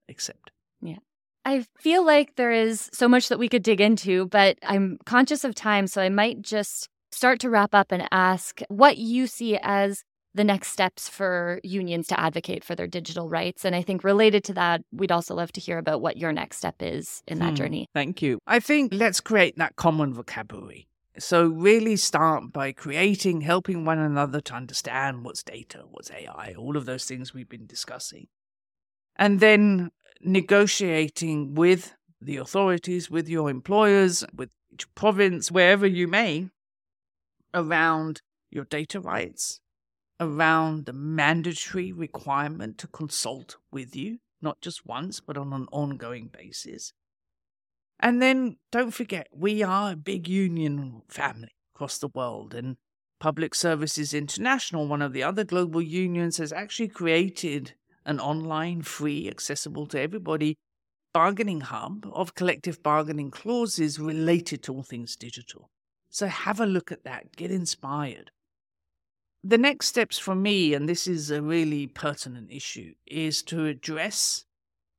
accept. 0.10 0.52
Yeah. 0.82 0.98
I 1.46 1.66
feel 1.78 2.06
like 2.06 2.36
there 2.36 2.52
is 2.52 2.90
so 2.94 3.08
much 3.08 3.30
that 3.30 3.40
we 3.40 3.50
could 3.50 3.64
dig 3.64 3.82
into, 3.82 4.28
but 4.28 4.58
I'm 4.64 4.98
conscious 5.06 5.44
of 5.44 5.56
time. 5.56 5.88
So 5.88 6.02
I 6.02 6.10
might 6.10 6.42
just 6.42 6.90
start 7.12 7.40
to 7.42 7.50
wrap 7.50 7.76
up 7.76 7.92
and 7.92 8.08
ask 8.12 8.62
what 8.70 8.98
you 8.98 9.28
see 9.28 9.58
as 9.62 10.04
the 10.36 10.44
next 10.44 10.70
steps 10.70 11.08
for 11.08 11.60
unions 11.64 12.08
to 12.08 12.20
advocate 12.20 12.64
for 12.64 12.76
their 12.76 12.88
digital 12.88 13.30
rights. 13.30 13.66
And 13.66 13.76
I 13.76 13.82
think 13.82 14.04
related 14.04 14.44
to 14.46 14.54
that, 14.54 14.82
we'd 14.92 15.12
also 15.12 15.36
love 15.36 15.52
to 15.54 15.62
hear 15.62 15.78
about 15.78 16.02
what 16.02 16.18
your 16.18 16.32
next 16.32 16.58
step 16.58 16.76
is 16.80 17.22
in 17.28 17.40
that 17.40 17.50
hmm, 17.50 17.56
journey. 17.56 17.88
Thank 17.94 18.22
you. 18.22 18.40
I 18.48 18.60
think 18.60 18.94
let's 18.94 19.20
create 19.20 19.58
that 19.58 19.76
common 19.76 20.14
vocabulary. 20.14 20.88
So, 21.20 21.48
really 21.48 21.96
start 21.96 22.52
by 22.52 22.72
creating, 22.72 23.42
helping 23.42 23.86
one 23.86 24.00
another 24.00 24.42
to 24.42 24.54
understand 24.56 25.24
what's 25.24 25.44
data, 25.44 25.84
what's 25.90 26.10
AI, 26.10 26.56
all 26.58 26.76
of 26.76 26.86
those 26.86 27.06
things 27.06 27.34
we've 27.34 27.50
been 27.50 27.68
discussing. 27.68 28.28
And 29.16 29.40
then 29.40 29.92
negotiating 30.22 31.54
with 31.54 31.94
the 32.20 32.38
authorities, 32.38 33.12
with 33.12 33.30
your 33.30 33.50
employers, 33.50 34.26
with 34.34 34.50
each 34.74 34.94
province, 34.96 35.52
wherever 35.52 35.86
you 35.86 36.08
may, 36.08 36.50
around 37.54 38.22
your 38.50 38.66
data 38.66 39.00
rights, 39.00 39.60
around 40.20 40.86
the 40.86 40.94
mandatory 40.94 41.92
requirement 41.92 42.80
to 42.80 42.88
consult 42.88 43.58
with 43.72 43.96
you, 43.96 44.18
not 44.42 44.62
just 44.62 44.86
once, 44.86 45.20
but 45.20 45.38
on 45.38 45.54
an 45.54 45.68
ongoing 45.72 46.28
basis. 46.28 46.94
And 48.04 48.22
then 48.22 48.58
don't 48.70 48.92
forget, 48.92 49.30
we 49.32 49.64
are 49.64 49.94
a 49.94 49.96
big 49.96 50.28
union 50.28 51.04
family 51.08 51.56
across 51.74 51.98
the 51.98 52.10
world. 52.10 52.54
And 52.54 52.76
Public 53.22 53.56
Services 53.56 54.14
International, 54.14 54.86
one 54.86 55.02
of 55.02 55.14
the 55.14 55.24
other 55.24 55.46
global 55.46 55.82
unions, 55.82 56.36
has 56.36 56.52
actually 56.52 56.90
created 56.90 57.76
an 58.06 58.20
online, 58.20 58.82
free, 58.82 59.30
accessible 59.30 59.88
to 59.88 60.02
everybody 60.02 60.58
bargaining 61.14 61.62
hub 61.62 62.06
of 62.12 62.36
collective 62.36 62.84
bargaining 62.84 63.32
clauses 63.32 64.00
related 64.00 64.64
to 64.64 64.74
all 64.74 64.84
things 64.84 65.16
digital. 65.16 65.70
So 66.10 66.28
have 66.28 66.60
a 66.60 66.66
look 66.66 66.92
at 66.92 67.06
that, 67.06 67.38
get 67.38 67.52
inspired. 67.52 68.32
The 69.46 69.58
next 69.58 69.86
steps 69.86 70.20
for 70.20 70.36
me, 70.36 70.74
and 70.74 70.90
this 70.90 71.08
is 71.08 71.32
a 71.32 71.42
really 71.42 71.88
pertinent 71.88 72.52
issue, 72.52 72.96
is 73.08 73.42
to 73.44 73.66
address 73.66 74.44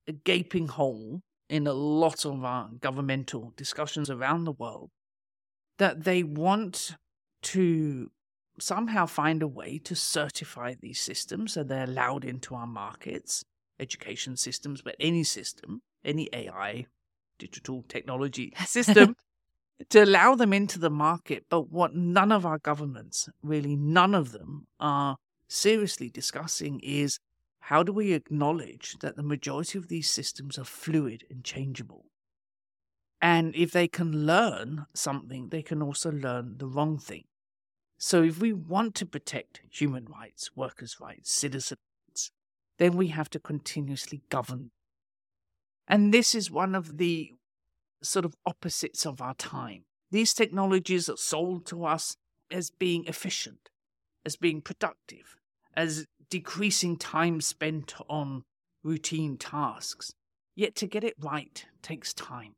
a 0.09 0.13
gaping 0.13 0.69
hole 0.69 1.21
in 1.49 1.67
a 1.67 1.73
lot 1.73 2.25
of 2.25 2.45
our 2.45 2.71
governmental 2.81 3.53
discussions 3.57 4.11
around 4.11 4.45
the 4.45 4.53
world 4.53 4.91
that 5.79 6.05
they 6.05 6.23
want 6.23 6.97
to 7.43 8.11
somehow 8.59 9.07
find 9.07 9.43
a 9.43 9.49
way 9.49 9.79
to 9.79 9.95
certify 9.95 10.75
these 10.81 11.01
systems 11.01 11.55
so 11.55 11.63
they're 11.63 11.85
allowed 11.85 12.25
into 12.25 12.55
our 12.55 12.67
markets, 12.67 13.45
education 13.81 14.37
systems, 14.37 14.81
but 14.83 14.95
any 15.01 15.25
system, 15.25 15.83
any 16.05 16.29
AI, 16.33 16.87
digital 17.39 17.85
technology 17.89 18.53
system, 18.67 19.17
to 19.91 20.05
allow 20.05 20.35
them 20.35 20.53
into 20.53 20.79
the 20.79 20.91
market. 20.91 21.45
But 21.51 21.71
what 21.71 21.95
none 21.95 22.31
of 22.31 22.47
our 22.47 22.59
governments, 22.59 23.29
really 23.43 23.77
none 23.77 24.15
of 24.15 24.33
them, 24.33 24.67
are 24.79 25.17
seriously 25.49 26.09
discussing 26.09 26.81
is 26.81 27.19
how 27.69 27.83
do 27.83 27.95
we 27.95 28.13
acknowledge 28.13 28.99
that 29.01 29.17
the 29.17 29.23
majority 29.23 29.79
of 29.79 29.89
these 29.89 30.11
systems 30.11 30.59
are 30.59 30.65
fluid 30.65 31.25
and 31.31 31.43
changeable? 31.43 32.05
And 33.23 33.57
if 33.57 33.71
they 33.73 33.89
can 33.89 34.27
learn 34.27 34.85
something, 34.95 35.49
they 35.49 35.63
can 35.63 35.81
also 35.81 36.13
learn 36.13 36.59
the 36.59 36.67
wrong 36.67 36.99
thing. 36.99 37.25
So 37.97 38.23
if 38.23 38.39
we 38.39 38.53
want 38.53 38.95
to 38.97 39.07
protect 39.07 39.63
human 39.71 40.05
rights, 40.05 40.51
workers' 40.55 40.99
rights, 41.01 41.33
citizens' 41.33 41.79
rights, 42.07 42.31
then 42.79 42.99
we 42.99 43.09
have 43.09 43.31
to 43.31 43.41
continuously 43.41 44.21
govern. 44.29 44.71
And 45.89 46.13
this 46.13 46.35
is 46.35 46.51
one 46.51 46.75
of 46.75 46.99
the 46.99 47.31
sort 48.03 48.27
of 48.27 48.35
opposites 48.45 49.07
of 49.07 49.23
our 49.23 49.35
time. 49.37 49.85
These 50.11 50.35
technologies 50.35 51.09
are 51.09 51.17
sold 51.17 51.65
to 51.69 51.87
us 51.87 52.15
as 52.51 52.71
being 52.71 53.07
efficient, 53.07 53.71
as 54.27 54.37
being 54.37 54.61
productive, 54.61 55.37
as 55.75 56.05
decreasing 56.31 56.97
time 56.97 57.41
spent 57.41 57.95
on 58.09 58.43
routine 58.83 59.37
tasks. 59.37 60.13
Yet 60.57 60.75
to 60.77 60.87
get 60.87 61.03
it 61.03 61.15
right 61.19 61.65
takes 61.83 62.15
time. 62.15 62.55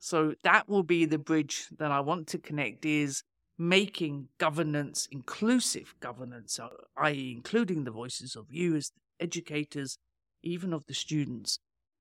So 0.00 0.34
that 0.42 0.68
will 0.68 0.82
be 0.82 1.04
the 1.04 1.18
bridge 1.18 1.68
that 1.78 1.92
I 1.92 2.00
want 2.00 2.26
to 2.28 2.38
connect 2.38 2.84
is 2.84 3.22
making 3.58 4.28
governance 4.38 5.06
inclusive 5.10 5.94
governance, 6.00 6.58
uh, 6.58 6.68
i.e., 6.96 7.32
including 7.36 7.84
the 7.84 7.90
voices 7.90 8.34
of 8.34 8.46
you 8.50 8.74
as 8.76 8.90
educators, 9.20 9.98
even 10.42 10.72
of 10.72 10.86
the 10.86 10.94
students, 10.94 11.58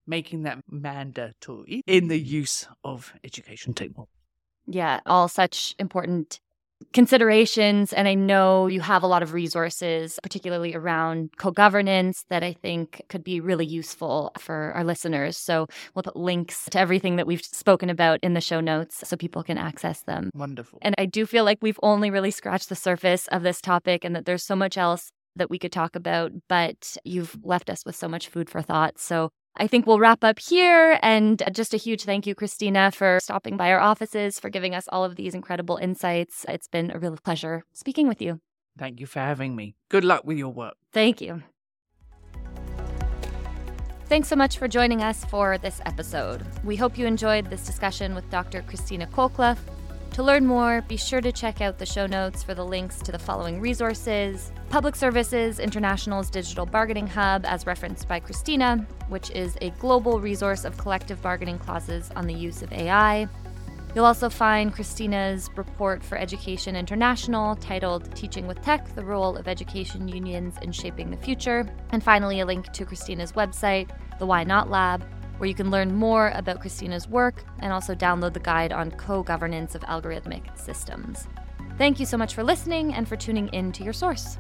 making 0.07 0.43
that 0.43 0.59
mandatory 0.69 1.83
in 1.85 2.07
the 2.07 2.17
use 2.17 2.67
of 2.83 3.13
education 3.23 3.73
technology. 3.73 4.09
Yeah, 4.65 5.01
all 5.05 5.27
such 5.27 5.75
important 5.77 6.39
considerations. 6.93 7.93
And 7.93 8.07
I 8.07 8.13
know 8.13 8.67
you 8.67 8.81
have 8.81 9.03
a 9.03 9.07
lot 9.07 9.23
of 9.23 9.33
resources, 9.33 10.19
particularly 10.23 10.75
around 10.75 11.31
co 11.37 11.51
governance, 11.51 12.25
that 12.29 12.43
I 12.43 12.53
think 12.53 13.03
could 13.09 13.23
be 13.23 13.39
really 13.39 13.65
useful 13.65 14.31
for 14.37 14.71
our 14.73 14.83
listeners. 14.83 15.37
So 15.37 15.67
we'll 15.93 16.03
put 16.03 16.15
links 16.15 16.65
to 16.71 16.79
everything 16.79 17.17
that 17.17 17.27
we've 17.27 17.43
spoken 17.43 17.89
about 17.89 18.19
in 18.21 18.33
the 18.33 18.41
show 18.41 18.59
notes 18.59 19.07
so 19.07 19.17
people 19.17 19.43
can 19.43 19.57
access 19.57 20.01
them. 20.01 20.29
Wonderful. 20.33 20.79
And 20.81 20.95
I 20.97 21.05
do 21.05 21.25
feel 21.25 21.43
like 21.43 21.59
we've 21.61 21.79
only 21.83 22.09
really 22.09 22.31
scratched 22.31 22.69
the 22.69 22.75
surface 22.75 23.27
of 23.27 23.43
this 23.43 23.61
topic 23.61 24.03
and 24.03 24.15
that 24.15 24.25
there's 24.25 24.43
so 24.43 24.55
much 24.55 24.77
else 24.77 25.11
that 25.35 25.49
we 25.49 25.59
could 25.59 25.71
talk 25.71 25.95
about, 25.95 26.31
but 26.47 26.97
you've 27.03 27.37
left 27.43 27.69
us 27.69 27.85
with 27.85 27.95
so 27.95 28.07
much 28.07 28.27
food 28.27 28.49
for 28.49 28.61
thought. 28.61 28.99
So 28.99 29.29
I 29.57 29.67
think 29.67 29.85
we'll 29.85 29.99
wrap 29.99 30.23
up 30.23 30.39
here. 30.39 30.99
And 31.01 31.41
uh, 31.41 31.49
just 31.49 31.73
a 31.73 31.77
huge 31.77 32.03
thank 32.03 32.25
you, 32.25 32.35
Christina, 32.35 32.91
for 32.91 33.19
stopping 33.21 33.57
by 33.57 33.71
our 33.71 33.79
offices, 33.79 34.39
for 34.39 34.49
giving 34.49 34.73
us 34.73 34.88
all 34.89 35.03
of 35.03 35.15
these 35.15 35.33
incredible 35.33 35.77
insights. 35.77 36.45
It's 36.47 36.67
been 36.67 36.91
a 36.91 36.99
real 36.99 37.17
pleasure 37.17 37.63
speaking 37.73 38.07
with 38.07 38.21
you. 38.21 38.39
Thank 38.77 38.99
you 38.99 39.05
for 39.05 39.19
having 39.19 39.55
me. 39.55 39.75
Good 39.89 40.05
luck 40.05 40.23
with 40.23 40.38
your 40.38 40.53
work. 40.53 40.75
Thank 40.93 41.19
you. 41.19 41.43
Thanks 44.05 44.27
so 44.27 44.35
much 44.35 44.57
for 44.57 44.67
joining 44.67 45.03
us 45.03 45.23
for 45.25 45.59
this 45.59 45.81
episode. 45.85 46.43
We 46.63 46.75
hope 46.75 46.97
you 46.97 47.05
enjoyed 47.05 47.49
this 47.49 47.65
discussion 47.65 48.15
with 48.15 48.27
Dr. 48.31 48.63
Christina 48.63 49.05
Colclough. 49.05 49.57
To 50.19 50.25
learn 50.25 50.45
more, 50.45 50.82
be 50.82 50.97
sure 50.97 51.21
to 51.21 51.32
check 51.32 51.62
out 51.62 51.77
the 51.77 51.86
show 51.86 52.05
notes 52.05 52.43
for 52.43 52.53
the 52.53 52.65
links 52.65 53.01
to 53.03 53.12
the 53.13 53.17
following 53.17 53.62
resources 53.62 54.51
Public 54.67 54.93
Services 54.97 55.60
International's 55.60 56.29
Digital 56.29 56.65
Bargaining 56.65 57.08
Hub, 57.08 57.45
as 57.45 57.65
referenced 57.65 58.05
by 58.10 58.19
Christina, 58.19 58.86
which 59.08 59.32
is 59.32 59.58
a 59.62 59.69
global 59.79 60.19
resource 60.19 60.65
of 60.65 60.77
collective 60.77 61.21
bargaining 61.21 61.58
clauses 61.58 62.12
on 62.17 62.27
the 62.27 62.34
use 62.34 62.62
of 62.62 62.73
AI. 62.73 63.29
You'll 63.95 64.03
also 64.03 64.27
find 64.27 64.73
Christina's 64.73 65.49
report 65.55 66.03
for 66.03 66.17
Education 66.17 66.75
International 66.75 67.55
titled 67.55 68.13
Teaching 68.13 68.45
with 68.45 68.62
Tech 68.62 68.93
The 68.95 69.05
Role 69.05 69.38
of 69.38 69.47
Education 69.47 70.10
Unions 70.10 70.55
in 70.62 70.73
Shaping 70.73 71.12
the 71.12 71.17
Future. 71.17 71.65
And 71.91 72.03
finally, 72.03 72.41
a 72.41 72.45
link 72.45 72.73
to 72.73 72.84
Christina's 72.84 73.32
website, 73.32 73.89
the 74.19 74.25
Why 74.25 74.43
Not 74.43 74.69
Lab, 74.69 75.01
where 75.39 75.47
you 75.47 75.56
can 75.56 75.71
learn 75.71 75.95
more 75.95 76.32
about 76.36 76.60
Christina's 76.60 77.08
work 77.08 77.43
and 77.60 77.73
also 77.73 77.95
download 77.95 78.34
the 78.34 78.39
guide 78.39 78.71
on 78.71 78.91
co 78.91 79.23
governance 79.23 79.73
of 79.73 79.82
algorithmic 79.82 80.58
systems. 80.58 81.28
Thank 81.78 81.99
you 81.99 82.06
so 82.06 82.17
much 82.17 82.36
for 82.36 82.43
listening 82.43 82.93
and 82.93 83.08
for 83.08 83.15
tuning 83.15 83.47
in 83.49 83.71
to 83.71 83.84
your 83.84 83.93
source. 83.93 84.38